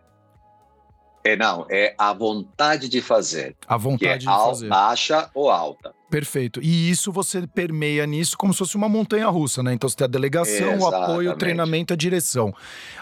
É, 1.25 1.37
não, 1.37 1.67
é 1.71 1.95
a 1.99 2.13
vontade 2.13 2.89
de 2.89 3.01
fazer. 3.01 3.57
A 3.67 3.77
vontade 3.77 4.13
é 4.13 4.19
de 4.19 4.25
fazer. 4.25 4.69
Baixa 4.69 5.31
ou 5.35 5.51
alta. 5.51 5.95
Perfeito. 6.11 6.61
E 6.63 6.91
isso 6.91 7.13
você 7.13 7.47
permeia 7.47 8.07
nisso 8.07 8.37
como 8.37 8.53
se 8.53 8.59
fosse 8.59 8.77
uma 8.77 8.89
montanha 8.89 9.29
russa, 9.29 9.63
né? 9.63 9.73
Então 9.73 9.89
você 9.89 9.97
tem 9.97 10.07
a 10.07 10.09
delegação, 10.09 10.75
Exatamente. 10.75 10.83
o 10.83 10.87
apoio, 10.87 11.33
o 11.33 11.37
treinamento, 11.37 11.93
a 11.93 11.97
direção. 11.97 12.53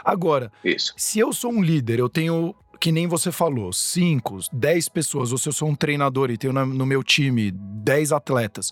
Agora, 0.05 0.53
isso. 0.65 0.93
se 0.97 1.19
eu 1.19 1.33
sou 1.33 1.53
um 1.53 1.63
líder, 1.63 1.99
eu 1.99 2.09
tenho 2.09 2.55
que 2.79 2.93
nem 2.93 3.09
você 3.09 3.33
falou, 3.33 3.73
5, 3.73 4.39
10 4.53 4.89
pessoas, 4.89 5.33
ou 5.33 5.39
se 5.39 5.49
eu 5.49 5.53
sou 5.53 5.69
um 5.69 5.75
treinador 5.75 6.31
e 6.31 6.39
tenho 6.39 6.53
no 6.53 6.87
meu 6.87 7.03
time 7.03 7.51
10 7.51 8.13
atletas, 8.13 8.71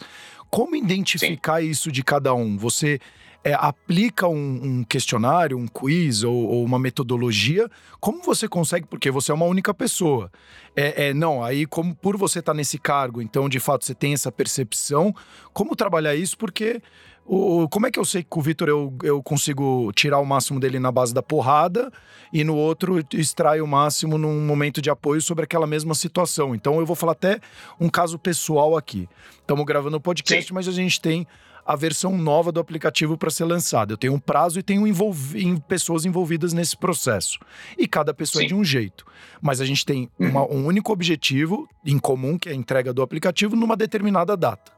Como 0.49 0.77
identificar 0.77 1.61
Sim. 1.61 1.69
isso 1.69 1.91
de 1.91 2.05
cada 2.05 2.33
um? 2.33 2.57
Você 2.57 3.01
é, 3.47 3.55
aplica 3.55 4.26
um, 4.26 4.61
um, 4.61 4.83
questionário, 4.83 5.57
um 5.57 5.69
quiz 5.69 6.25
ou, 6.25 6.35
ou, 6.35 6.65
uma 6.65 6.81
metodologia, 6.81 7.71
como 8.00 8.21
você 8.21 8.49
consegue? 8.49 8.88
Porque 8.88 9.09
você 9.09 9.31
é 9.31 9.35
uma 9.37 9.45
única 9.45 9.73
pessoa. 9.73 10.33
É, 10.75 11.11
é 11.11 11.15
não, 11.15 11.45
aí 11.45 11.65
como 11.65 11.95
por 11.95 12.17
você 12.17 12.41
estar 12.41 12.50
tá 12.50 12.57
nesse 12.57 12.76
cargo, 12.76 13.23
então 13.23 13.49
de 13.49 13.61
fato 13.61 13.85
você 13.85 13.95
tem 13.95 14.12
essa 14.12 14.33
percepção, 14.33 15.15
como 15.53 15.76
trabalhar 15.76 16.17
isso? 16.17 16.37
Porque 16.37 16.83
o, 17.25 17.69
como 17.69 17.87
é 17.87 17.91
que 17.93 18.00
eu 18.00 18.05
sei 18.05 18.25
que 18.25 18.37
o 18.37 18.43
Vitor 18.43 18.69
eu, 18.69 18.93
eu 19.05 19.23
consigo 19.23 19.93
tirar 19.93 20.19
o 20.19 20.26
máximo 20.26 20.59
dele 20.59 20.81
na 20.81 20.91
base 20.91 21.15
da 21.15 21.23
porrada 21.23 21.93
e 22.33 22.43
no 22.43 22.57
outro 22.57 23.00
extrair 23.15 23.62
o 23.62 23.67
máximo 23.67 24.19
num 24.19 24.45
momento 24.45 24.83
de 24.83 24.91
apoio 24.91 25.21
sobre 25.21 25.45
aquela 25.45 25.69
mesma 25.69 25.95
situação? 25.95 26.53
Então 26.53 26.81
eu 26.81 26.87
vou 26.87 26.97
falar 26.97 27.12
até 27.12 27.38
um 27.79 27.88
caso 27.88 28.19
pessoal 28.19 28.76
aqui. 28.76 29.09
Estamos 29.41 29.65
gravando 29.65 29.99
o 29.99 30.00
podcast, 30.00 30.49
Sim. 30.49 30.55
mas 30.55 30.67
a 30.67 30.73
gente 30.73 31.00
tem 31.00 31.29
a 31.67 31.75
versão 31.75 32.17
nova 32.17 32.53
do 32.53 32.61
aplicativo 32.61 33.19
para 33.19 33.31
ser 33.31 33.45
lançada. 33.45 33.93
Eu 33.93 33.97
tenho 33.97 34.15
um 34.15 34.19
prazo 34.19 34.59
e 34.59 34.63
tenho 34.63 34.87
envolvi 34.87 35.61
pessoas 35.67 36.05
envolvidas 36.05 36.53
nesse 36.53 36.77
processo. 36.77 37.39
E 37.77 37.89
cada 37.89 38.15
pessoa 38.15 38.43
é 38.43 38.43
Sim. 38.43 38.47
é 38.47 38.49
de 38.49 38.55
um 38.55 38.65
jeito. 38.65 39.05
Mas 39.43 39.61
a 39.61 39.65
gente 39.65 39.85
tem 39.85 40.09
uhum. 40.19 40.29
uma, 40.29 40.45
um 40.45 40.67
único 40.67 40.93
objetivo 40.93 41.69
em 41.85 41.99
comum, 41.99 42.39
que 42.39 42.49
é 42.49 42.53
a 42.53 42.55
entrega 42.55 42.93
do 42.93 43.03
aplicativo 43.03 43.57
numa 43.57 43.77
determinada 43.77 44.37
data. 44.37 44.73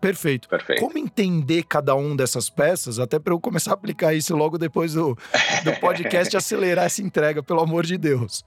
Perfeito. 0.00 0.48
Perfeito. 0.48 0.80
Como 0.80 0.98
entender 0.98 1.62
cada 1.62 1.94
um 1.94 2.14
dessas 2.16 2.50
peças, 2.50 2.98
até 2.98 3.18
para 3.18 3.32
eu 3.32 3.40
começar 3.40 3.70
a 3.70 3.74
aplicar 3.74 4.12
isso 4.12 4.36
logo 4.36 4.58
depois 4.58 4.92
do, 4.92 5.16
do 5.64 5.72
podcast 5.80 6.34
e 6.34 6.36
acelerar 6.36 6.86
essa 6.86 7.00
entrega, 7.00 7.42
pelo 7.42 7.60
amor 7.60 7.86
de 7.86 7.96
Deus? 7.96 8.44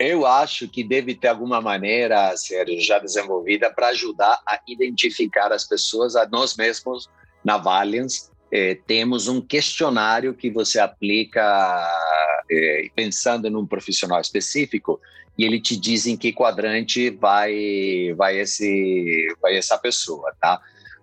Eu 0.00 0.26
acho 0.26 0.66
que 0.66 0.82
deve 0.82 1.14
ter 1.14 1.28
alguma 1.28 1.60
maneira, 1.60 2.34
Sérgio, 2.34 2.80
já 2.80 2.98
desenvolvida 2.98 3.70
para 3.70 3.88
ajudar 3.88 4.40
a 4.46 4.58
identificar 4.66 5.52
as 5.52 5.64
pessoas, 5.64 6.16
a 6.16 6.26
nós 6.26 6.56
mesmos, 6.56 7.06
na 7.44 7.58
Valiance, 7.58 8.30
eh, 8.50 8.78
temos 8.86 9.28
um 9.28 9.42
questionário 9.42 10.32
que 10.32 10.50
você 10.50 10.80
aplica 10.80 11.86
eh, 12.50 12.88
pensando 12.96 13.50
num 13.50 13.66
profissional 13.66 14.22
específico 14.22 14.98
e 15.36 15.44
ele 15.44 15.60
te 15.60 15.76
diz 15.76 16.06
em 16.06 16.16
que 16.16 16.32
quadrante 16.32 17.10
vai 17.10 18.14
vai 18.16 18.40
esse 18.40 19.34
vai 19.40 19.54
essa 19.54 19.76
pessoa, 19.76 20.34
tá? 20.40 20.58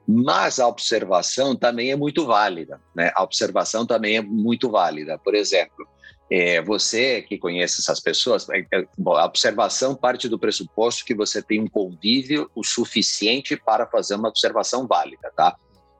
Mas 0.07 0.59
a 0.59 0.67
observação 0.67 1.55
também 1.55 1.91
é 1.91 1.95
muito 1.95 2.25
válida, 2.25 2.81
né? 2.95 3.11
A 3.15 3.21
observação 3.21 3.85
também 3.85 4.17
é 4.17 4.21
muito 4.23 4.71
válida. 4.71 5.19
Por 5.19 5.35
exemplo, 5.35 5.87
é, 6.29 6.61
você 6.61 7.21
que 7.21 7.37
conhece 7.37 7.79
essas 7.79 7.99
pessoas, 7.99 8.47
é, 8.49 8.59
é, 8.73 8.85
a 9.05 9.25
observação 9.25 9.95
parte 9.95 10.27
do 10.27 10.37
pressuposto 10.37 11.05
que 11.05 11.15
você 11.15 11.41
tem 11.41 11.61
um 11.61 11.67
convívio 11.67 12.49
o 12.53 12.63
suficiente 12.63 13.55
para 13.55 13.87
fazer 13.87 14.15
uma 14.15 14.29
observação 14.29 14.85
válida, 14.85 15.31
tá? 15.35 15.55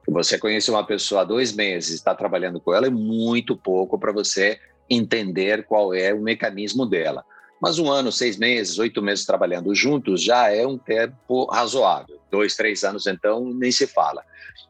Você 0.06 0.38
conhece 0.38 0.70
uma 0.70 0.86
pessoa 0.86 1.22
há 1.22 1.24
dois 1.24 1.52
meses, 1.52 1.94
está 1.94 2.14
trabalhando 2.14 2.60
com 2.60 2.74
ela, 2.74 2.86
é 2.86 2.90
muito 2.90 3.56
pouco 3.56 3.98
para 3.98 4.12
você 4.12 4.58
entender 4.88 5.64
qual 5.66 5.92
é 5.92 6.14
o 6.14 6.22
mecanismo 6.22 6.86
dela. 6.86 7.24
Mas 7.60 7.78
um 7.78 7.90
ano, 7.90 8.12
seis 8.12 8.36
meses, 8.38 8.78
oito 8.78 9.02
meses 9.02 9.26
trabalhando 9.26 9.74
juntos 9.74 10.22
já 10.22 10.50
é 10.50 10.66
um 10.66 10.78
tempo 10.78 11.46
razoável. 11.46 12.18
Dois, 12.30 12.54
três 12.54 12.84
anos, 12.84 13.06
então, 13.06 13.44
nem 13.52 13.70
se 13.70 13.86
fala. 13.86 14.22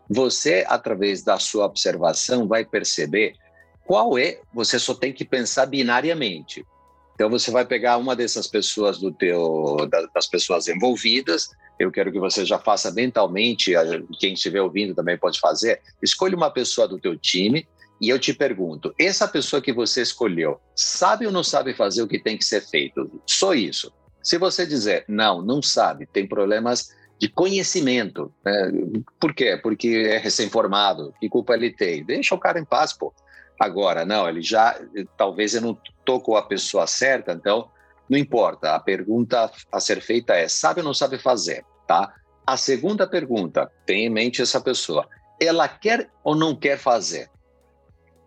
Você, 0.09 0.65
através 0.67 1.23
da 1.23 1.38
sua 1.38 1.67
observação, 1.67 2.49
vai 2.49 2.65
perceber 2.65 3.35
qual 3.88 4.18
é, 4.18 4.38
você 4.52 4.78
só 4.78 4.92
tem 4.92 5.14
que 5.14 5.25
pensar 5.25 5.64
binariamente. 5.64 6.62
Então 7.14 7.30
você 7.30 7.50
vai 7.50 7.64
pegar 7.64 7.97
uma 7.97 8.14
dessas 8.14 8.47
pessoas 8.47 8.99
do 8.99 9.11
teu 9.11 9.78
das 10.12 10.26
pessoas 10.26 10.68
envolvidas, 10.68 11.49
eu 11.78 11.90
quero 11.90 12.12
que 12.12 12.21
você 12.21 12.45
já 12.45 12.59
faça 12.59 12.92
mentalmente, 12.92 13.73
quem 14.21 14.35
estiver 14.35 14.61
ouvindo 14.61 14.95
também 14.95 15.16
pode 15.16 15.40
fazer, 15.40 15.80
escolha 16.02 16.37
uma 16.37 16.50
pessoa 16.50 16.87
do 16.87 17.00
teu 17.00 17.16
time 17.16 17.66
e 17.99 18.11
eu 18.11 18.18
te 18.18 18.35
pergunto, 18.35 18.95
essa 19.00 19.26
pessoa 19.26 19.62
que 19.62 19.73
você 19.73 20.02
escolheu, 20.02 20.61
sabe 20.76 21.25
ou 21.25 21.33
não 21.33 21.42
sabe 21.42 21.73
fazer 21.73 22.02
o 22.02 22.09
que 22.09 22.18
tem 22.18 22.37
que 22.37 22.45
ser 22.45 22.61
feito? 22.61 23.11
Só 23.26 23.54
isso. 23.54 23.90
Se 24.23 24.37
você 24.37 24.66
dizer, 24.66 25.07
não, 25.09 25.40
não 25.40 25.62
sabe, 25.62 26.07
tem 26.07 26.28
problemas 26.28 26.90
de 27.18 27.26
conhecimento, 27.26 28.30
né? 28.45 28.71
por 29.18 29.35
quê? 29.35 29.59
Porque 29.61 29.88
é 30.11 30.18
recém-formado, 30.18 31.14
que 31.18 31.28
culpa 31.28 31.54
ele 31.54 31.73
tem? 31.73 32.04
Deixa 32.04 32.35
o 32.35 32.38
cara 32.38 32.61
em 32.61 32.66
paz, 32.66 32.92
pô. 32.92 33.14
Agora, 33.59 34.05
não, 34.05 34.29
ele 34.29 34.41
já, 34.41 34.79
talvez 35.17 35.55
eu 35.55 35.61
não 35.61 35.77
tocou 36.05 36.37
a 36.37 36.43
pessoa 36.43 36.87
certa, 36.87 37.33
então 37.33 37.71
não 38.09 38.17
importa. 38.17 38.75
A 38.75 38.81
pergunta 38.81 39.50
a 39.71 39.81
ser 39.81 40.00
feita 40.00 40.35
é: 40.35 40.49
sabe 40.49 40.81
ou 40.81 40.85
não 40.85 40.95
sabe 40.95 41.19
fazer? 41.19 41.65
Tá? 41.87 42.15
A 42.47 42.57
segunda 42.57 43.07
pergunta, 43.07 43.71
tem 43.85 44.07
em 44.07 44.11
mente 44.11 44.41
essa 44.41 44.61
pessoa. 44.61 45.09
Ela 45.41 45.69
quer 45.69 46.11
ou 46.23 46.35
não 46.35 46.55
quer 46.55 46.79
fazer? 46.79 47.31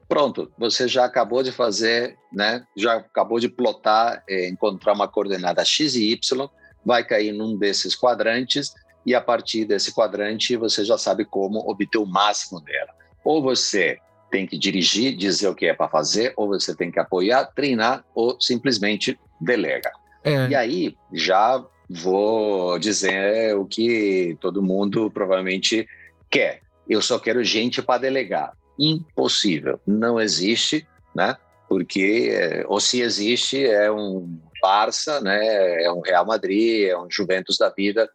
Pronto, 0.08 0.52
você 0.58 0.88
já 0.88 1.06
acabou 1.06 1.42
de 1.42 1.52
fazer, 1.54 2.18
né? 2.34 2.66
Já 2.76 2.96
acabou 2.96 3.40
de 3.40 3.48
plotar, 3.48 4.22
é, 4.28 4.50
encontrar 4.50 4.94
uma 4.94 5.08
coordenada 5.08 5.64
x 5.64 5.96
e 5.96 6.12
y, 6.12 6.50
vai 6.86 7.06
cair 7.06 7.32
num 7.32 7.58
desses 7.58 7.96
quadrantes 7.96 8.74
e 9.06 9.16
a 9.16 9.22
partir 9.22 9.66
desse 9.66 9.94
quadrante 9.94 10.58
você 10.58 10.84
já 10.84 10.98
sabe 10.98 11.24
como 11.24 11.60
obter 11.60 11.98
o 11.98 12.06
máximo 12.06 12.60
dela. 12.60 12.94
Ou 13.24 13.42
você 13.42 13.98
tem 14.32 14.48
que 14.48 14.58
dirigir, 14.58 15.16
dizer 15.16 15.48
o 15.50 15.56
que 15.56 15.66
é 15.66 15.74
para 15.74 15.90
fazer, 15.90 16.34
ou 16.38 16.48
você 16.48 16.74
tem 16.74 16.90
que 16.90 17.00
apoiar, 17.00 17.46
treinar, 17.54 18.04
ou 18.16 18.40
simplesmente 18.40 19.20
delega. 19.40 19.92
É. 20.24 20.48
E 20.48 20.56
aí 20.56 20.96
já 21.14 21.64
vou 21.90 22.80
dizer 22.80 23.56
o 23.58 23.66
que 23.66 24.38
todo 24.40 24.64
mundo 24.64 25.12
provavelmente 25.12 25.86
quer. 26.30 26.62
Eu 26.88 27.02
só 27.02 27.20
quero 27.20 27.44
gente 27.44 27.82
para 27.82 28.02
delegar. 28.02 28.54
Impossível, 28.80 29.80
não 29.86 30.20
existe, 30.20 30.88
né? 31.14 31.36
Porque 31.68 32.66
ou 32.68 32.80
se 32.80 33.02
existe 33.02 33.66
é 33.66 33.92
um 33.92 34.40
Barça, 34.62 35.20
né? 35.20 35.84
É 35.84 35.92
um 35.92 36.02
Real 36.02 36.26
Madrid, 36.26 36.88
é 36.88 36.98
um 36.98 37.10
Juventus 37.10 37.58
da 37.58 37.70
vida 37.70 38.08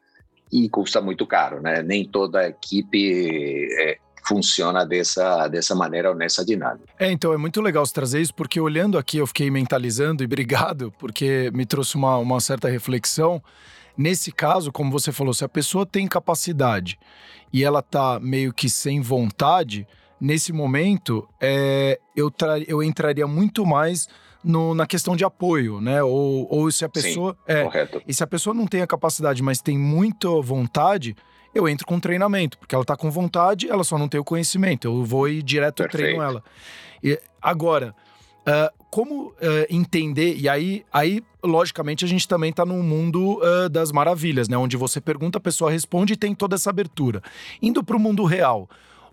e 0.52 0.68
custa 0.68 1.00
muito 1.00 1.26
caro, 1.26 1.60
né? 1.60 1.82
Nem 1.82 2.08
toda 2.08 2.48
equipe 2.48 3.68
é, 3.80 3.98
funciona 4.26 4.84
dessa, 4.84 5.48
dessa 5.48 5.74
maneira 5.74 6.10
ou 6.10 6.16
nessa 6.16 6.44
dinâmica. 6.44 6.86
É, 6.98 7.10
então 7.10 7.32
é 7.32 7.36
muito 7.36 7.60
legal 7.60 7.84
você 7.84 7.92
trazer 7.92 8.20
isso, 8.20 8.34
porque 8.34 8.60
olhando 8.60 8.98
aqui 8.98 9.18
eu 9.18 9.26
fiquei 9.26 9.50
mentalizando 9.50 10.22
e 10.22 10.26
obrigado, 10.26 10.92
porque 10.98 11.50
me 11.54 11.64
trouxe 11.64 11.96
uma, 11.96 12.16
uma 12.18 12.40
certa 12.40 12.68
reflexão. 12.68 13.42
Nesse 13.96 14.30
caso, 14.30 14.70
como 14.70 14.90
você 14.90 15.10
falou, 15.12 15.32
se 15.32 15.44
a 15.44 15.48
pessoa 15.48 15.86
tem 15.86 16.06
capacidade 16.06 16.98
e 17.52 17.64
ela 17.64 17.80
tá 17.80 18.20
meio 18.20 18.52
que 18.52 18.68
sem 18.68 19.00
vontade, 19.00 19.86
nesse 20.20 20.52
momento 20.52 21.26
é, 21.40 21.98
eu, 22.14 22.32
eu 22.66 22.82
entraria 22.82 23.26
muito 23.26 23.64
mais 23.64 24.08
no, 24.44 24.74
na 24.74 24.86
questão 24.86 25.16
de 25.16 25.24
apoio, 25.24 25.80
né? 25.80 26.02
Ou, 26.02 26.46
ou 26.50 26.70
se 26.70 26.84
a 26.84 26.88
pessoa. 26.88 27.32
Sim, 27.32 27.52
é, 27.52 27.64
correto. 27.64 28.02
E 28.06 28.14
se 28.14 28.22
a 28.22 28.26
pessoa 28.26 28.54
não 28.54 28.66
tem 28.66 28.82
a 28.82 28.86
capacidade, 28.86 29.42
mas 29.42 29.60
tem 29.60 29.78
muita 29.78 30.28
vontade, 30.40 31.16
eu 31.58 31.68
entro 31.68 31.86
com 31.86 31.98
treinamento, 31.98 32.58
porque 32.58 32.74
ela 32.74 32.84
tá 32.84 32.96
com 32.96 33.10
vontade, 33.10 33.68
ela 33.68 33.84
só 33.84 33.98
não 33.98 34.08
tem 34.08 34.20
o 34.20 34.24
conhecimento. 34.24 34.86
Eu 34.86 35.04
vou 35.04 35.28
ir 35.28 35.42
direto 35.42 35.82
e 35.82 35.88
treino 35.88 36.22
ela. 36.22 36.42
E, 37.02 37.20
agora, 37.40 37.94
uh, 38.46 38.84
como 38.90 39.28
uh, 39.28 39.34
entender? 39.68 40.36
E 40.36 40.48
aí, 40.48 40.84
aí, 40.92 41.22
logicamente, 41.42 42.04
a 42.04 42.08
gente 42.08 42.26
também 42.26 42.52
tá 42.52 42.64
num 42.64 42.82
mundo 42.82 43.38
uh, 43.38 43.68
das 43.68 43.92
maravilhas, 43.92 44.48
né? 44.48 44.56
Onde 44.56 44.76
você 44.76 45.00
pergunta, 45.00 45.38
a 45.38 45.40
pessoa 45.40 45.70
responde 45.70 46.14
e 46.14 46.16
tem 46.16 46.34
toda 46.34 46.54
essa 46.54 46.70
abertura. 46.70 47.22
Indo 47.60 47.82
para 47.82 47.96
o 47.96 48.00
mundo 48.00 48.24
real, 48.24 48.68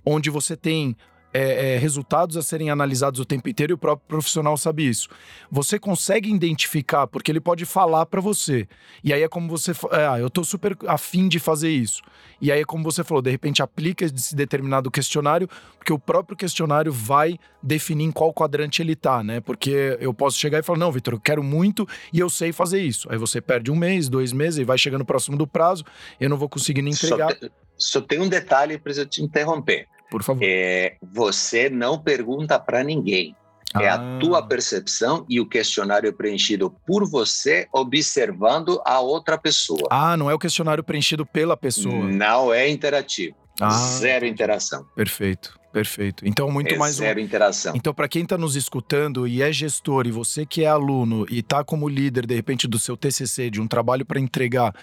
onde 0.06 0.30
você 0.30 0.56
tem 0.56 0.96
é, 1.34 1.74
é, 1.74 1.78
resultados 1.78 2.38
a 2.38 2.42
serem 2.42 2.70
analisados 2.70 3.20
o 3.20 3.26
tempo 3.26 3.50
inteiro 3.50 3.74
e 3.74 3.76
o 3.76 3.78
próprio 3.78 4.08
profissional 4.08 4.56
sabe 4.56 4.88
isso. 4.88 5.10
Você 5.52 5.80
consegue 5.80 6.32
identificar, 6.32 7.08
porque 7.08 7.32
ele 7.32 7.42
pode 7.42 7.66
falar 7.66 8.06
para 8.06 8.22
você. 8.22 8.68
E 9.04 9.12
aí 9.12 9.24
é 9.24 9.28
como 9.28 9.50
você. 9.50 9.72
É, 9.92 10.08
ah, 10.08 10.20
eu 10.20 10.30
tô 10.30 10.44
super 10.44 10.78
afim 10.88 11.28
de 11.28 11.40
fazer 11.40 11.70
isso. 11.70 12.04
E 12.40 12.52
aí 12.52 12.62
é 12.62 12.66
como 12.66 12.84
você 12.84 13.04
falou, 13.04 13.22
de 13.22 13.32
repente 13.32 13.64
aplica 13.64 14.06
esse 14.06 14.36
determinado 14.36 14.92
questionário, 14.92 15.50
porque 15.78 15.94
o 15.94 15.98
próprio 15.98 16.38
questionário 16.38 16.92
vai 16.92 17.40
definir 17.62 18.04
em 18.04 18.12
qual 18.12 18.34
quadrante 18.34 18.82
ele 18.82 18.96
tá, 18.96 19.24
né? 19.24 19.40
Porque 19.40 19.98
eu 20.00 20.14
posso 20.14 20.38
chegar 20.38 20.60
e 20.60 20.64
falar, 20.64 20.80
não, 20.80 20.92
Vitor, 20.92 21.16
eu 21.16 21.20
quero 21.20 21.42
muito 21.42 21.88
e 22.12 22.20
eu 22.20 22.30
sei 22.30 22.52
fazer 22.52 22.82
isso. 22.82 23.10
Aí 23.10 23.18
você 23.18 23.42
perde 23.42 23.72
um 23.72 23.76
mês, 23.76 24.10
dois 24.10 24.34
meses 24.34 24.60
e 24.60 24.64
vai 24.64 24.78
chegando 24.78 25.06
próximo 25.06 25.38
do 25.38 25.48
prazo, 25.48 25.84
eu 26.20 26.30
não 26.30 26.38
vou 26.38 26.50
conseguir 26.50 26.82
nem 26.82 26.94
entregar. 26.94 27.30
Só, 27.30 27.36
te, 27.36 27.52
só 27.78 28.02
tem 28.02 28.20
um 28.20 28.28
detalhe, 28.28 28.78
preciso 28.78 29.06
te 29.06 29.24
interromper. 29.24 29.88
Por 30.14 30.22
favor. 30.22 30.44
É, 30.46 30.96
você 31.02 31.72
não 31.72 31.98
pergunta 31.98 32.60
para 32.60 32.84
ninguém. 32.84 33.36
É 33.82 33.90
ah. 33.90 33.96
a 33.96 34.20
tua 34.20 34.46
percepção 34.46 35.26
e 35.28 35.42
o 35.42 35.46
questionário 35.48 36.14
preenchido 36.14 36.70
por 36.86 37.10
você, 37.10 37.68
observando 37.74 38.80
a 38.86 39.00
outra 39.00 39.40
pessoa. 39.40 39.88
Ah, 39.90 40.16
não 40.16 40.30
é 40.30 40.34
o 40.36 40.38
questionário 40.38 40.84
preenchido 40.84 41.26
pela 41.26 41.58
pessoa. 41.58 41.96
Não 41.96 42.54
é 42.54 42.70
interativo. 42.70 43.36
Ah. 43.60 43.72
Zero 43.72 44.28
interação. 44.28 44.86
Perfeito. 44.96 45.60
Perfeito. 45.72 46.24
Então, 46.28 46.52
muito 46.52 46.76
é 46.76 46.78
mais. 46.78 46.98
Zero 46.98 47.20
um... 47.20 47.24
interação. 47.24 47.74
Então, 47.76 47.92
para 47.92 48.08
quem 48.08 48.22
está 48.22 48.38
nos 48.38 48.56
escutando 48.56 49.28
e 49.28 49.42
é 49.42 49.52
gestor, 49.52 50.06
e 50.06 50.12
você 50.12 50.46
que 50.46 50.64
é 50.64 50.68
aluno 50.68 51.26
e 51.28 51.40
está 51.40 51.64
como 51.64 51.90
líder, 51.90 52.28
de 52.28 52.36
repente, 52.36 52.68
do 52.68 52.78
seu 52.78 52.96
TCC, 52.96 53.50
de 53.50 53.60
um 53.60 53.68
trabalho 53.68 54.06
para 54.06 54.20
entregar 54.20 54.76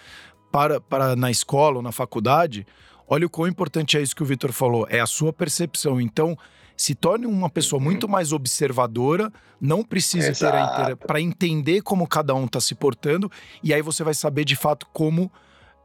para, 0.50 0.80
para 0.80 1.14
na 1.14 1.30
escola 1.30 1.76
ou 1.76 1.82
na 1.82 1.92
faculdade, 1.92 2.66
Olha 3.12 3.26
o 3.26 3.30
quão 3.30 3.48
importante 3.48 3.98
é 3.98 4.00
isso 4.00 4.14
que 4.14 4.22
o 4.22 4.26
Vitor 4.26 4.52
falou, 4.52 4.86
é 4.88 5.00
a 5.00 5.06
sua 5.06 5.32
percepção. 5.32 6.00
Então, 6.00 6.38
se 6.76 6.94
torne 6.94 7.26
uma 7.26 7.50
pessoa 7.50 7.78
uhum. 7.78 7.84
muito 7.84 8.08
mais 8.08 8.32
observadora, 8.32 9.32
não 9.60 9.82
precisa 9.82 10.30
Exato. 10.30 10.86
ter 10.86 10.92
a 10.92 10.96
para 10.96 11.20
entender 11.20 11.82
como 11.82 12.06
cada 12.06 12.32
um 12.34 12.44
está 12.44 12.60
se 12.60 12.74
portando 12.74 13.30
e 13.62 13.74
aí 13.74 13.82
você 13.82 14.04
vai 14.04 14.14
saber 14.14 14.44
de 14.44 14.54
fato 14.54 14.86
como 14.92 15.30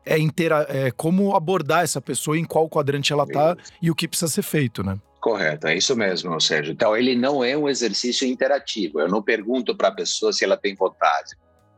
é, 0.06 0.20
intera 0.20 0.68
é 0.70 0.92
como 0.92 1.36
abordar 1.36 1.84
essa 1.84 2.00
pessoa, 2.00 2.38
em 2.38 2.46
qual 2.46 2.70
quadrante 2.70 3.12
ela 3.12 3.24
está 3.24 3.58
e 3.82 3.90
o 3.90 3.96
que 3.96 4.08
precisa 4.08 4.32
ser 4.32 4.44
feito, 4.44 4.84
né? 4.84 4.98
Correto, 5.20 5.68
é 5.68 5.76
isso 5.76 5.96
mesmo, 5.96 6.40
Sérgio. 6.40 6.74
Então, 6.74 6.96
ele 6.96 7.16
não 7.16 7.44
é 7.44 7.58
um 7.58 7.68
exercício 7.68 8.28
interativo. 8.28 9.00
Eu 9.00 9.08
não 9.08 9.24
pergunto 9.24 9.76
para 9.76 9.88
a 9.88 9.92
pessoa 9.92 10.32
se 10.32 10.46
ela 10.46 10.56
tem 10.56 10.76
vontade. 10.76 11.36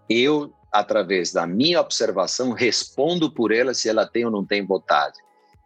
Eu, 0.10 0.54
através 0.70 1.32
da 1.32 1.48
minha 1.48 1.80
observação, 1.80 2.52
respondo 2.52 3.32
por 3.32 3.54
ela 3.54 3.74
se 3.74 3.88
ela 3.88 4.06
tem 4.06 4.26
ou 4.26 4.32
não 4.32 4.46
tem 4.46 4.66
vontade. 4.66 5.18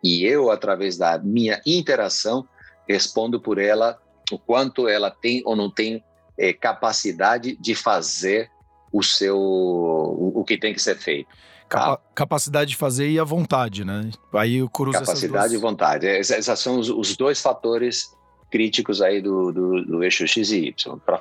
E 0.04 0.26
eu, 0.26 0.50
através 0.50 0.98
da 0.98 1.18
minha 1.18 1.62
interação, 1.66 2.48
respondo 2.88 3.40
por 3.40 3.58
ela 3.58 4.00
o 4.32 4.40
quanto 4.40 4.88
ela 4.88 5.12
tem 5.12 5.42
ou 5.46 5.56
não 5.56 5.70
tem 5.70 6.04
é, 6.38 6.54
capacidade 6.54 7.56
de 7.58 7.76
fazer 7.76 8.50
o 8.92 9.04
seu 9.04 9.38
o, 9.38 10.40
o, 10.40 10.44
que 10.44 10.58
tem 10.58 10.74
que 10.74 10.82
ser 10.82 10.98
feito. 10.98 11.30
Tá? 11.70 11.98
Capacidade 12.14 12.72
de 12.72 12.76
fazer 12.76 13.10
e 13.10 13.18
a 13.18 13.24
vontade, 13.24 13.86
né? 13.86 14.10
Aí 14.34 14.62
o 14.62 14.70
cruza 14.70 15.00
Capacidade 15.00 15.50
duas... 15.50 15.54
e 15.54 15.58
vontade. 15.58 16.06
Esses 16.06 16.60
são 16.60 16.80
os, 16.80 16.90
os, 16.90 17.16
dois 17.16 17.42
fatores 17.42 18.14
críticos 18.50 19.02
aí 19.02 19.22
do, 19.22 19.54
do, 19.54 19.86
do 19.86 20.04
eixo 20.04 20.28
X 20.28 20.52
e 20.52 20.68
Y 20.68 21.00
para 21.06 21.18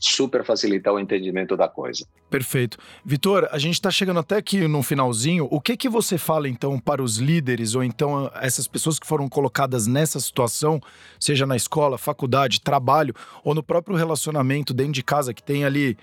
super 0.00 0.44
facilitar 0.44 0.92
o 0.94 0.98
entendimento 0.98 1.56
da 1.56 1.68
coisa. 1.68 2.06
Perfeito. 2.30 2.78
Vitor, 3.04 3.48
a 3.52 3.58
gente 3.58 3.74
está 3.74 3.90
chegando 3.90 4.20
até 4.20 4.36
aqui 4.36 4.66
no 4.66 4.82
finalzinho. 4.82 5.46
O 5.50 5.60
que 5.60 5.76
que 5.76 5.88
você 5.88 6.16
fala 6.16 6.48
então 6.48 6.78
para 6.78 7.02
os 7.02 7.18
líderes 7.18 7.74
ou 7.74 7.84
então 7.84 8.30
essas 8.40 8.66
pessoas 8.66 8.98
que 8.98 9.06
foram 9.06 9.28
colocadas 9.28 9.86
nessa 9.86 10.18
situação, 10.18 10.80
seja 11.18 11.46
na 11.46 11.56
escola, 11.56 11.98
faculdade, 11.98 12.60
trabalho 12.60 13.14
ou 13.44 13.54
no 13.54 13.62
próprio 13.62 13.96
relacionamento 13.96 14.72
dentro 14.72 14.92
de 14.92 15.02
casa 15.02 15.34
que 15.34 15.42
tem 15.42 15.64
ali 15.64 15.98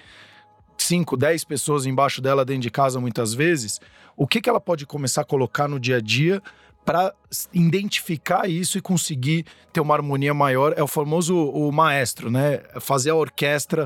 5, 0.77 1.17
10 1.17 1.43
pessoas 1.43 1.85
embaixo 1.85 2.21
dela 2.21 2.45
dentro 2.45 2.61
de 2.61 2.71
casa 2.71 2.99
muitas 2.99 3.33
vezes, 3.33 3.81
o 4.15 4.27
que 4.27 4.41
que 4.41 4.49
ela 4.49 4.59
pode 4.59 4.85
começar 4.85 5.21
a 5.21 5.25
colocar 5.25 5.67
no 5.67 5.79
dia 5.79 5.97
a 5.97 6.01
dia 6.01 6.41
para 6.88 7.13
identificar 7.53 8.50
isso 8.50 8.77
e 8.77 8.82
conseguir 8.82 9.46
ter 9.74 9.82
uma 9.82 9.94
harmonia 9.94 10.34
maior. 10.34 10.74
É 10.77 10.82
o 10.82 10.88
famoso 10.88 11.36
o 11.36 11.70
maestro, 11.70 12.32
né? 12.32 12.62
Fazer 12.79 13.10
a 13.10 13.15
orquestra 13.15 13.86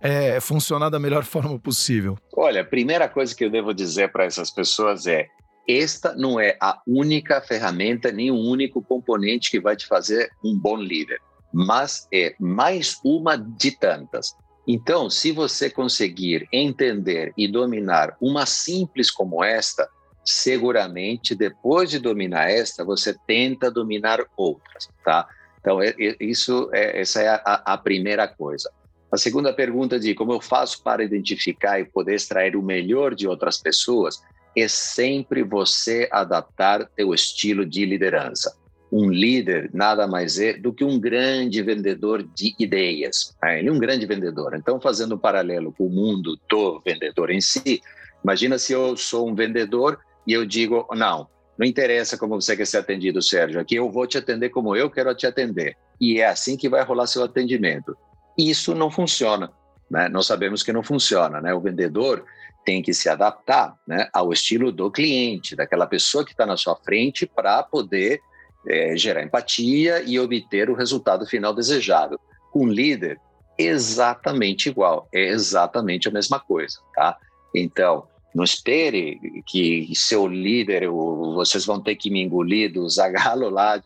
é, 0.00 0.40
funcionar 0.40 0.88
da 0.88 0.98
melhor 0.98 1.24
forma 1.28 1.58
possível. 1.58 2.16
Olha, 2.34 2.62
a 2.62 2.64
primeira 2.64 3.06
coisa 3.06 3.36
que 3.36 3.44
eu 3.44 3.50
devo 3.50 3.74
dizer 3.74 4.10
para 4.10 4.24
essas 4.24 4.50
pessoas 4.50 5.06
é: 5.06 5.26
esta 5.68 6.14
não 6.14 6.40
é 6.40 6.56
a 6.58 6.80
única 6.86 7.42
ferramenta, 7.42 8.10
nem 8.10 8.30
o 8.30 8.38
único 8.38 8.80
componente 8.80 9.50
que 9.50 9.60
vai 9.60 9.76
te 9.76 9.86
fazer 9.86 10.30
um 10.42 10.58
bom 10.58 10.78
líder, 10.78 11.20
mas 11.52 12.08
é 12.10 12.34
mais 12.40 12.98
uma 13.04 13.36
de 13.36 13.72
tantas. 13.72 14.34
Então, 14.66 15.10
se 15.10 15.32
você 15.32 15.68
conseguir 15.68 16.48
entender 16.50 17.34
e 17.36 17.46
dominar 17.46 18.16
uma 18.22 18.46
simples 18.46 19.10
como 19.10 19.44
esta, 19.44 19.86
seguramente, 20.28 21.34
depois 21.34 21.90
de 21.90 21.98
dominar 21.98 22.50
esta, 22.50 22.84
você 22.84 23.16
tenta 23.26 23.70
dominar 23.70 24.22
outras, 24.36 24.88
tá? 25.02 25.26
Então, 25.58 25.82
é, 25.82 25.94
é, 25.98 26.16
isso 26.20 26.68
é, 26.72 27.00
essa 27.00 27.22
é 27.22 27.28
a, 27.28 27.62
a, 27.64 27.78
primeira 27.78 28.28
coisa. 28.28 28.70
A 29.10 29.16
segunda 29.16 29.54
pergunta 29.54 29.98
de 29.98 30.14
como 30.14 30.32
eu 30.32 30.40
faço 30.40 30.82
para 30.82 31.02
identificar 31.02 31.80
e 31.80 31.86
poder 31.86 32.14
extrair 32.14 32.56
o 32.56 32.62
melhor 32.62 33.14
de 33.14 33.26
outras 33.26 33.56
pessoas 33.56 34.22
é 34.54 34.68
sempre 34.68 35.42
você 35.42 36.06
adaptar 36.12 36.86
teu 36.94 37.14
estilo 37.14 37.64
de 37.64 37.86
liderança. 37.86 38.54
Um 38.92 39.10
líder 39.10 39.70
nada 39.72 40.06
mais 40.06 40.38
é 40.38 40.52
do 40.52 40.74
que 40.74 40.84
um 40.84 41.00
grande 41.00 41.62
vendedor 41.62 42.22
de 42.22 42.54
ideias. 42.58 43.34
Né? 43.42 43.60
Ele 43.60 43.68
é 43.68 43.72
um 43.72 43.78
grande 43.78 44.04
vendedor. 44.04 44.54
Então, 44.54 44.78
fazendo 44.78 45.14
um 45.14 45.18
paralelo 45.18 45.72
com 45.72 45.86
o 45.86 45.90
mundo 45.90 46.38
do 46.48 46.80
vendedor 46.80 47.30
em 47.30 47.40
si, 47.40 47.80
imagina 48.22 48.58
se 48.58 48.74
eu 48.74 48.94
sou 48.94 49.28
um 49.28 49.34
vendedor 49.34 49.98
e 50.28 50.32
eu 50.34 50.44
digo, 50.44 50.86
não, 50.94 51.26
não 51.58 51.66
interessa 51.66 52.18
como 52.18 52.38
você 52.38 52.54
quer 52.54 52.66
ser 52.66 52.76
atendido, 52.76 53.22
Sérgio, 53.22 53.58
aqui 53.58 53.76
eu 53.76 53.90
vou 53.90 54.06
te 54.06 54.18
atender 54.18 54.50
como 54.50 54.76
eu 54.76 54.90
quero 54.90 55.14
te 55.14 55.26
atender. 55.26 55.74
E 55.98 56.20
é 56.20 56.26
assim 56.26 56.54
que 56.54 56.68
vai 56.68 56.84
rolar 56.84 57.06
seu 57.06 57.24
atendimento. 57.24 57.96
Isso 58.36 58.74
não 58.74 58.90
funciona, 58.90 59.50
né? 59.90 60.06
Nós 60.10 60.26
sabemos 60.26 60.62
que 60.62 60.70
não 60.70 60.82
funciona, 60.82 61.40
né? 61.40 61.54
O 61.54 61.60
vendedor 61.62 62.26
tem 62.62 62.82
que 62.82 62.92
se 62.92 63.08
adaptar 63.08 63.74
né, 63.86 64.06
ao 64.12 64.30
estilo 64.30 64.70
do 64.70 64.90
cliente, 64.90 65.56
daquela 65.56 65.86
pessoa 65.86 66.22
que 66.22 66.32
está 66.32 66.44
na 66.44 66.58
sua 66.58 66.76
frente 66.76 67.24
para 67.26 67.62
poder 67.62 68.20
é, 68.68 68.94
gerar 68.94 69.22
empatia 69.22 70.02
e 70.02 70.20
obter 70.20 70.68
o 70.68 70.74
resultado 70.74 71.24
final 71.26 71.54
desejado. 71.54 72.20
Um 72.54 72.66
líder, 72.66 73.18
exatamente 73.56 74.68
igual, 74.68 75.08
é 75.10 75.28
exatamente 75.28 76.06
a 76.06 76.12
mesma 76.12 76.38
coisa, 76.38 76.78
tá? 76.94 77.16
Então, 77.54 78.06
não 78.34 78.44
espere 78.44 79.18
que 79.46 79.90
seu 79.94 80.26
líder, 80.26 80.88
vocês 80.88 81.64
vão 81.64 81.80
ter 81.80 81.96
que 81.96 82.10
me 82.10 82.22
engolir 82.22 82.72
do 82.72 82.88
Zagallo 82.88 83.48
lá, 83.48 83.82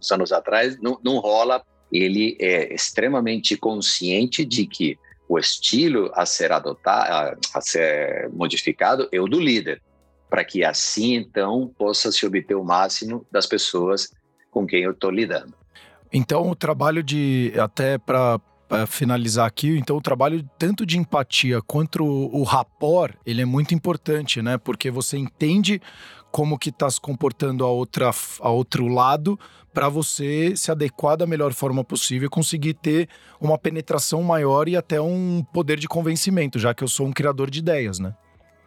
uns 0.00 0.12
anos 0.12 0.32
atrás. 0.32 0.80
Não, 0.80 0.98
não 1.02 1.18
rola. 1.18 1.62
Ele 1.92 2.36
é 2.40 2.72
extremamente 2.72 3.56
consciente 3.56 4.44
de 4.44 4.66
que 4.66 4.96
o 5.28 5.38
estilo 5.38 6.10
a 6.14 6.24
ser 6.24 6.52
adotado, 6.52 7.38
a 7.54 7.60
ser 7.60 8.28
modificado 8.32 9.08
é 9.12 9.20
o 9.20 9.28
do 9.28 9.38
líder, 9.38 9.82
para 10.28 10.44
que 10.44 10.64
assim 10.64 11.14
então 11.14 11.72
possa 11.78 12.10
se 12.10 12.24
obter 12.26 12.54
o 12.54 12.64
máximo 12.64 13.26
das 13.30 13.46
pessoas 13.46 14.12
com 14.50 14.66
quem 14.66 14.82
eu 14.82 14.92
estou 14.92 15.10
lidando. 15.10 15.54
Então, 16.12 16.48
o 16.50 16.56
trabalho 16.56 17.02
de 17.02 17.52
até 17.56 17.96
para 17.96 18.40
para 18.70 18.86
finalizar 18.86 19.48
aqui, 19.48 19.76
então 19.76 19.96
o 19.96 20.00
trabalho 20.00 20.48
tanto 20.56 20.86
de 20.86 20.96
empatia 20.96 21.60
quanto 21.60 22.04
o, 22.04 22.38
o 22.38 22.44
rapport, 22.44 23.16
ele 23.26 23.42
é 23.42 23.44
muito 23.44 23.74
importante, 23.74 24.40
né? 24.40 24.56
Porque 24.56 24.92
você 24.92 25.18
entende 25.18 25.82
como 26.30 26.56
que 26.56 26.70
está 26.70 26.88
se 26.88 27.00
comportando 27.00 27.64
a 27.64 27.68
outra 27.68 28.12
a 28.38 28.48
outro 28.48 28.86
lado 28.86 29.36
para 29.74 29.88
você 29.88 30.54
se 30.54 30.70
adequar 30.70 31.16
da 31.16 31.26
melhor 31.26 31.52
forma 31.52 31.82
possível 31.82 32.26
e 32.26 32.30
conseguir 32.30 32.74
ter 32.74 33.08
uma 33.40 33.58
penetração 33.58 34.22
maior 34.22 34.68
e 34.68 34.76
até 34.76 35.00
um 35.00 35.44
poder 35.52 35.76
de 35.76 35.88
convencimento, 35.88 36.56
já 36.56 36.72
que 36.72 36.84
eu 36.84 36.88
sou 36.88 37.08
um 37.08 37.12
criador 37.12 37.50
de 37.50 37.58
ideias, 37.58 37.98
né? 37.98 38.14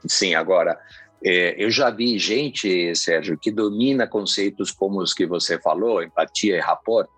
Sim, 0.05 0.35
agora 0.35 0.77
é, 1.23 1.55
eu 1.63 1.71
já 1.71 1.89
vi 1.89 2.19
gente, 2.19 2.93
Sérgio, 2.93 3.37
que 3.37 3.49
domina 3.49 4.05
conceitos 4.05 4.69
como 4.69 5.01
os 5.01 5.13
que 5.13 5.25
você 5.25 5.57
falou, 5.61 6.03
empatia 6.03 6.57
e 6.57 6.59
rapport, 6.59 7.09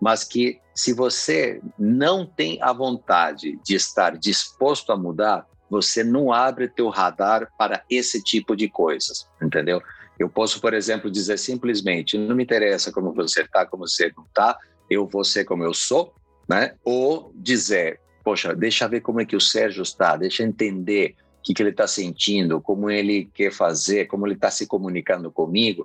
mas 0.00 0.24
que 0.24 0.60
se 0.74 0.92
você 0.92 1.60
não 1.78 2.24
tem 2.24 2.58
a 2.62 2.72
vontade 2.72 3.58
de 3.64 3.74
estar 3.74 4.16
disposto 4.16 4.92
a 4.92 4.96
mudar, 4.96 5.46
você 5.68 6.02
não 6.02 6.32
abre 6.32 6.68
teu 6.68 6.88
radar 6.88 7.52
para 7.58 7.82
esse 7.90 8.22
tipo 8.22 8.56
de 8.56 8.68
coisas, 8.68 9.28
entendeu? 9.42 9.82
Eu 10.18 10.28
posso, 10.28 10.60
por 10.60 10.74
exemplo, 10.74 11.10
dizer 11.10 11.38
simplesmente, 11.38 12.16
não 12.16 12.34
me 12.34 12.42
interessa 12.42 12.92
como 12.92 13.12
você 13.12 13.42
está, 13.42 13.66
como 13.66 13.86
você 13.86 14.12
não 14.16 14.24
está, 14.24 14.56
eu 14.88 15.06
vou 15.06 15.24
ser 15.24 15.44
como 15.44 15.62
eu 15.62 15.74
sou, 15.74 16.14
né? 16.48 16.74
Ou 16.84 17.32
dizer, 17.34 18.00
poxa, 18.24 18.54
deixa 18.54 18.88
ver 18.88 19.00
como 19.00 19.20
é 19.20 19.24
que 19.24 19.36
o 19.36 19.40
Sérgio 19.40 19.82
está, 19.82 20.16
deixa 20.16 20.42
entender 20.42 21.14
o 21.38 21.42
que, 21.42 21.54
que 21.54 21.62
ele 21.62 21.70
está 21.70 21.86
sentindo, 21.86 22.60
como 22.60 22.90
ele 22.90 23.30
quer 23.32 23.52
fazer, 23.52 24.06
como 24.06 24.26
ele 24.26 24.34
está 24.34 24.50
se 24.50 24.66
comunicando 24.66 25.30
comigo, 25.30 25.84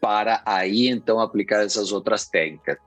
para 0.00 0.42
aí 0.44 0.88
então 0.88 1.20
aplicar 1.20 1.64
essas 1.64 1.92
outras 1.92 2.28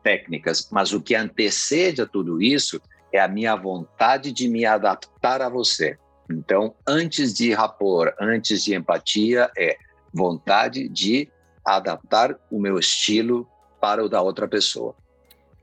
técnicas. 0.04 0.69
Mas 0.71 0.93
o 0.93 1.02
que 1.02 1.15
antecede 1.15 2.02
a 2.02 2.06
tudo 2.06 2.41
isso 2.41 2.82
é 3.12 3.19
a 3.19 3.28
minha 3.28 3.56
vontade 3.56 4.32
de 4.32 4.47
me 4.47 4.65
adaptar 4.65 5.41
a 5.41 5.50
você. 5.50 5.97
Então, 6.30 6.74
antes 6.88 7.34
de 7.34 7.52
rapor, 7.54 8.13
antes 8.19 8.63
de 8.63 8.74
empatia, 8.74 9.52
é 9.58 9.76
vontade 10.13 10.88
de 10.88 11.30
adaptar 11.63 12.38
o 12.50 12.60
meu 12.60 12.80
estilo 12.80 13.47
para 13.80 14.04
o 14.04 14.10
da 14.10 14.21
outra 14.21 14.47
pessoa. 14.47 14.95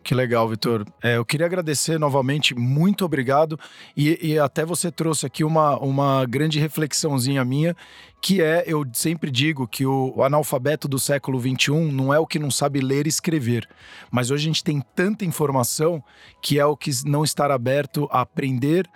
Que 0.09 0.14
legal, 0.14 0.49
Vitor. 0.49 0.87
É, 1.03 1.18
eu 1.18 1.25
queria 1.27 1.44
agradecer 1.44 1.99
novamente, 1.99 2.55
muito 2.55 3.05
obrigado. 3.05 3.61
E, 3.94 4.18
e, 4.23 4.38
até 4.38 4.64
você 4.64 4.90
trouxe 4.90 5.27
aqui 5.27 5.44
uma, 5.44 5.79
uma 5.81 6.25
grande 6.25 6.59
reflexãozinha 6.59 7.44
minha, 7.44 7.77
que 8.18 8.40
é, 8.40 8.64
eu 8.66 8.87
sempre 8.94 9.31
digo 9.31 9.68
que 9.68 9.85
o, 9.85 10.23
analfabeto 10.23 10.88
do 10.88 10.99
século 10.99 11.38
XXI 11.38 11.92
não 11.92 12.14
é 12.14 12.18
o 12.18 12.27
que 12.27 12.38
não 12.38 12.51
sabe 12.51 12.81
ler 12.81 13.05
e 13.05 13.11
escrever. 13.11 13.68
Mas 14.11 14.31
hoje 14.31 14.44
a 14.44 14.47
gente 14.47 14.64
tem 14.64 14.83
tanta 14.97 15.27
informação 15.27 16.03
que 16.40 16.59
é 16.59 16.64
o 16.64 16.75
que 16.75 16.90
não 17.05 17.23
estar 17.23 17.51
aberto 17.51 18.09
a 18.11 18.23
aprender 18.23 18.88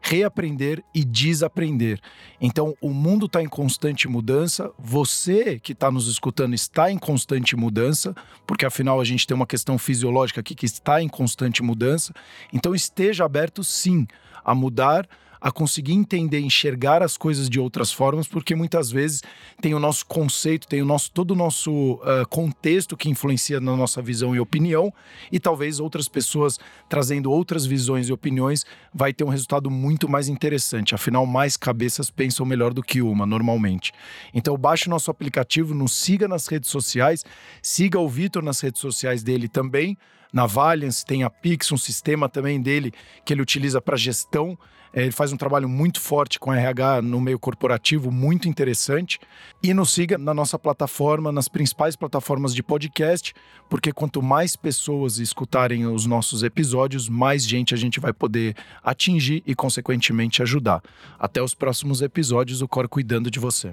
reaprender 0.00 0.82
e 0.94 1.04
desaprender. 1.04 2.00
Então, 2.40 2.74
o 2.80 2.90
mundo 2.90 3.26
está 3.26 3.42
em 3.42 3.48
constante 3.48 4.08
mudança, 4.08 4.70
você 4.78 5.58
que 5.58 5.72
está 5.72 5.90
nos 5.90 6.08
escutando 6.08 6.54
está 6.54 6.90
em 6.90 6.98
constante 6.98 7.54
mudança, 7.54 8.14
porque 8.46 8.64
afinal 8.64 9.00
a 9.00 9.04
gente 9.04 9.26
tem 9.26 9.34
uma 9.34 9.46
questão 9.46 9.78
fisiológica 9.78 10.40
aqui 10.40 10.54
que 10.54 10.66
está 10.66 11.02
em 11.02 11.08
constante 11.08 11.62
mudança. 11.62 12.12
Então, 12.52 12.74
esteja 12.74 13.24
aberto 13.24 13.62
sim 13.62 14.06
a 14.44 14.54
mudar 14.54 15.06
a 15.40 15.50
conseguir 15.50 15.94
entender, 15.94 16.40
enxergar 16.40 17.02
as 17.02 17.16
coisas 17.16 17.48
de 17.48 17.58
outras 17.58 17.92
formas, 17.92 18.28
porque 18.28 18.54
muitas 18.54 18.90
vezes 18.90 19.22
tem 19.60 19.74
o 19.74 19.78
nosso 19.78 20.04
conceito, 20.04 20.68
tem 20.68 20.82
o 20.82 20.84
nosso 20.84 21.10
todo 21.10 21.30
o 21.30 21.36
nosso 21.36 21.94
uh, 21.94 22.28
contexto 22.28 22.96
que 22.96 23.08
influencia 23.08 23.60
na 23.60 23.76
nossa 23.76 24.02
visão 24.02 24.34
e 24.34 24.40
opinião, 24.40 24.92
e 25.32 25.40
talvez 25.40 25.80
outras 25.80 26.08
pessoas 26.08 26.58
trazendo 26.88 27.30
outras 27.30 27.64
visões 27.64 28.08
e 28.08 28.12
opiniões 28.12 28.66
vai 28.92 29.12
ter 29.12 29.24
um 29.24 29.28
resultado 29.28 29.70
muito 29.70 30.08
mais 30.08 30.28
interessante. 30.28 30.94
Afinal, 30.94 31.24
mais 31.24 31.56
cabeças 31.56 32.10
pensam 32.10 32.44
melhor 32.44 32.74
do 32.74 32.82
que 32.82 33.00
uma, 33.00 33.24
normalmente. 33.24 33.92
Então, 34.34 34.56
baixe 34.56 34.88
o 34.88 34.90
nosso 34.90 35.10
aplicativo, 35.10 35.74
nos 35.74 35.92
siga 35.92 36.28
nas 36.28 36.46
redes 36.46 36.68
sociais, 36.68 37.24
siga 37.62 37.98
o 37.98 38.08
Vitor 38.08 38.42
nas 38.42 38.60
redes 38.60 38.80
sociais 38.80 39.22
dele 39.22 39.48
também 39.48 39.96
na 40.32 40.46
Valiance, 40.46 41.04
tem 41.04 41.22
a 41.22 41.30
Pix, 41.30 41.70
um 41.72 41.76
sistema 41.76 42.28
também 42.28 42.60
dele 42.60 42.92
que 43.24 43.32
ele 43.32 43.42
utiliza 43.42 43.80
para 43.80 43.96
gestão. 43.96 44.58
É, 44.92 45.02
ele 45.02 45.12
faz 45.12 45.32
um 45.32 45.36
trabalho 45.36 45.68
muito 45.68 46.00
forte 46.00 46.38
com 46.38 46.52
RH 46.52 47.02
no 47.02 47.20
meio 47.20 47.38
corporativo, 47.38 48.10
muito 48.10 48.48
interessante. 48.48 49.20
E 49.62 49.72
nos 49.72 49.92
siga 49.92 50.18
na 50.18 50.34
nossa 50.34 50.58
plataforma, 50.58 51.30
nas 51.30 51.48
principais 51.48 51.94
plataformas 51.94 52.54
de 52.54 52.62
podcast, 52.62 53.32
porque 53.68 53.92
quanto 53.92 54.20
mais 54.20 54.56
pessoas 54.56 55.18
escutarem 55.18 55.86
os 55.86 56.06
nossos 56.06 56.42
episódios, 56.42 57.08
mais 57.08 57.46
gente 57.46 57.72
a 57.72 57.76
gente 57.76 58.00
vai 58.00 58.12
poder 58.12 58.56
atingir 58.82 59.42
e, 59.46 59.54
consequentemente, 59.54 60.42
ajudar. 60.42 60.82
Até 61.18 61.40
os 61.40 61.54
próximos 61.54 62.02
episódios, 62.02 62.60
o 62.60 62.68
Cor 62.68 62.88
cuidando 62.88 63.30
de 63.30 63.38
você. 63.38 63.72